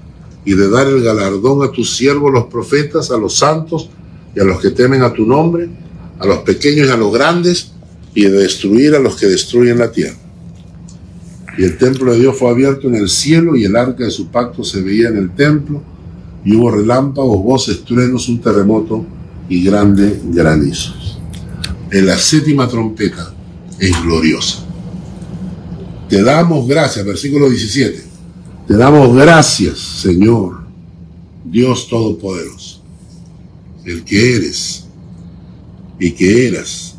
[0.46, 3.90] y de dar el galardón a tus siervos los profetas, a los santos
[4.36, 5.70] y a los que temen a tu nombre,
[6.20, 7.72] a los pequeños y a los grandes,
[8.14, 10.18] y de destruir a los que destruyen la tierra.
[11.58, 14.28] Y el templo de Dios fue abierto en el cielo y el arca de su
[14.28, 15.82] pacto se veía en el templo
[16.44, 19.06] y hubo relámpagos, voces, truenos, un terremoto
[19.50, 21.20] y grande granizos.
[21.92, 23.34] En la séptima trompeta
[23.80, 24.66] es gloriosa.
[26.10, 28.11] Te damos gracias, versículo 17.
[28.72, 30.62] Te damos gracias, Señor,
[31.44, 32.82] Dios Todopoderoso,
[33.84, 34.86] el que eres
[36.00, 36.96] y que eras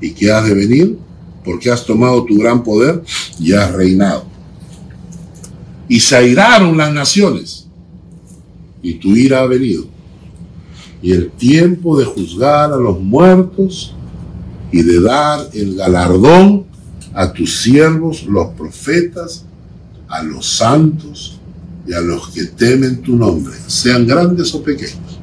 [0.00, 0.98] y que has de venir,
[1.44, 3.02] porque has tomado tu gran poder
[3.38, 4.24] y has reinado.
[5.88, 7.66] Y se airaron las naciones,
[8.82, 9.84] y tu ira ha venido.
[11.02, 13.94] Y el tiempo de juzgar a los muertos
[14.72, 16.64] y de dar el galardón
[17.12, 19.44] a tus siervos, los profetas,
[20.08, 21.38] a los santos
[21.86, 25.18] y a los que temen tu nombre, sean grandes o pequeños.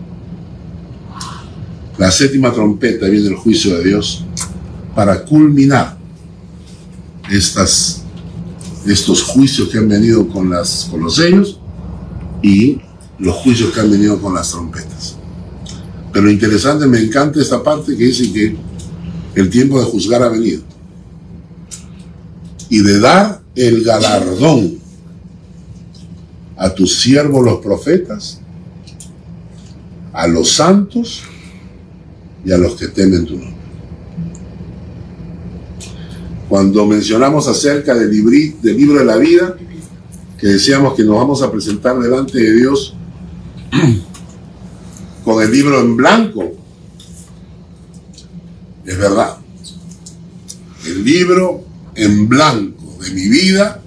[1.98, 4.26] La séptima trompeta viene el juicio de Dios
[4.94, 5.98] para culminar
[7.30, 8.04] estas,
[8.86, 11.60] estos juicios que han venido con, las, con los sellos
[12.42, 12.82] y
[13.20, 15.16] los juicios que han venido con las trompetas.
[16.12, 18.56] Pero lo interesante, me encanta esta parte que dice que
[19.36, 20.62] el tiempo de juzgar ha venido.
[22.70, 24.80] Y de dar el galardón
[26.58, 28.40] a tus siervos los profetas,
[30.14, 31.24] a los santos
[32.46, 33.56] y a los que temen tu nombre.
[36.48, 38.10] Cuando mencionamos acerca del,
[38.62, 39.56] del libro de la vida,
[40.38, 42.96] que decíamos que nos vamos a presentar delante de Dios
[45.26, 46.52] con el libro en blanco.
[48.86, 49.38] Es verdad.
[50.86, 51.64] El libro
[51.96, 52.75] en blanco
[53.12, 53.82] mi vida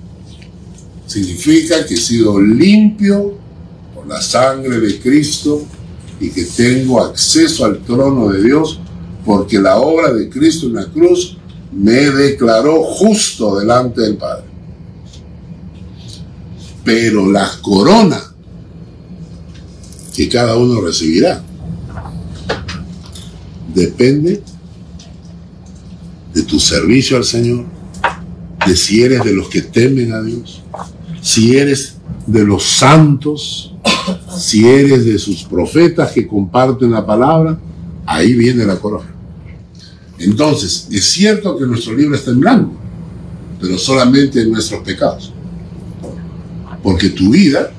[1.07, 3.35] significa que he sido limpio
[3.95, 5.63] por la sangre de Cristo
[6.21, 8.81] y que tengo acceso al trono de Dios
[9.25, 11.37] porque la obra de Cristo en la cruz
[11.73, 14.45] me declaró justo delante del Padre.
[16.85, 18.29] Pero la corona
[20.19, 21.41] que cada uno recibirá.
[23.73, 24.43] Depende
[26.35, 27.67] de tu servicio al Señor,
[28.77, 30.63] si eres de los que temen a Dios,
[31.21, 31.97] si eres
[32.27, 33.75] de los santos,
[34.37, 37.59] si eres de sus profetas que comparten la palabra,
[38.07, 39.15] ahí viene la corona.
[40.19, 42.73] Entonces, es cierto que nuestro libro está en blanco,
[43.61, 45.33] pero solamente en nuestros pecados.
[46.83, 47.71] Porque tu vida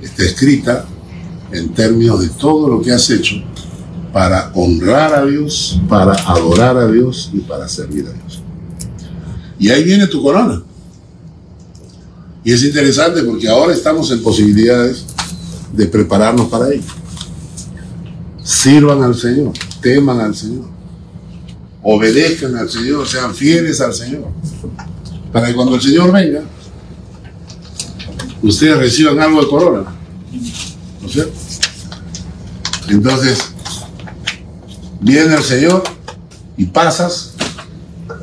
[0.00, 0.86] está escrita
[1.52, 3.36] en términos de todo lo que has hecho
[4.12, 8.42] para honrar a Dios, para adorar a Dios y para servir a Dios.
[9.58, 10.62] Y ahí viene tu corona.
[12.44, 15.04] Y es interesante porque ahora estamos en posibilidades
[15.72, 16.84] de prepararnos para ello.
[18.42, 20.66] Sirvan al Señor, teman al Señor,
[21.82, 24.28] obedezcan al Señor, sean fieles al Señor.
[25.32, 26.42] Para que cuando el Señor venga,
[28.42, 29.96] ustedes reciban algo de corona.
[31.00, 31.32] ¿No es cierto?
[32.88, 33.38] Entonces,
[35.00, 35.82] viene el Señor
[36.56, 37.32] y pasas,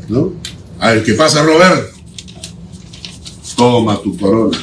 [0.08, 0.32] ¿no?
[0.84, 1.94] A ver, ¿qué pasa, Robert?
[3.56, 4.58] Toma tu corona.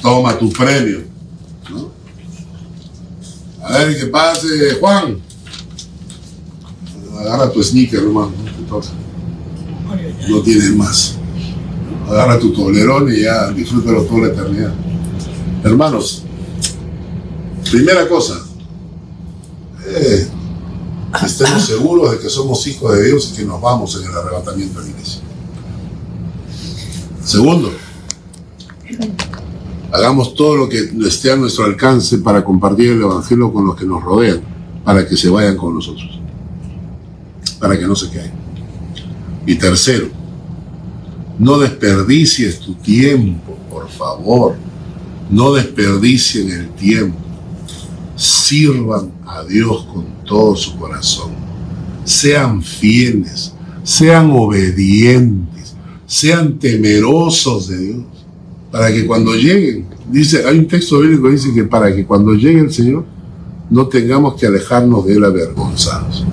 [0.00, 1.02] Toma tu premio.
[1.70, 1.90] ¿no?
[3.64, 5.20] A ver, ¿qué pase, Juan?
[7.18, 8.32] Agarra tu sneaker, hermano.
[10.28, 11.16] No tienes más
[12.08, 14.74] agarra tu toblerón y ya disfrútalo toda la eternidad.
[15.62, 16.24] Hermanos,
[17.70, 18.44] primera cosa,
[19.86, 20.26] eh,
[21.24, 24.80] estemos seguros de que somos hijos de Dios y que nos vamos en el arrebatamiento
[24.80, 25.20] de la iglesia.
[27.24, 27.72] Segundo,
[29.92, 33.84] hagamos todo lo que esté a nuestro alcance para compartir el Evangelio con los que
[33.84, 34.40] nos rodean,
[34.84, 36.20] para que se vayan con nosotros,
[37.58, 38.40] para que no se caigan.
[39.46, 40.08] Y tercero,
[41.38, 44.56] no desperdicies tu tiempo, por favor.
[45.30, 47.16] No desperdicien el tiempo.
[48.16, 51.32] Sirvan a Dios con todo su corazón.
[52.04, 53.52] Sean fieles,
[53.82, 55.74] sean obedientes,
[56.06, 58.04] sean temerosos de Dios,
[58.70, 62.32] para que cuando lleguen, dice, hay un texto bíblico que dice que para que cuando
[62.34, 63.04] llegue el Señor
[63.68, 66.24] no tengamos que alejarnos de él avergonzados.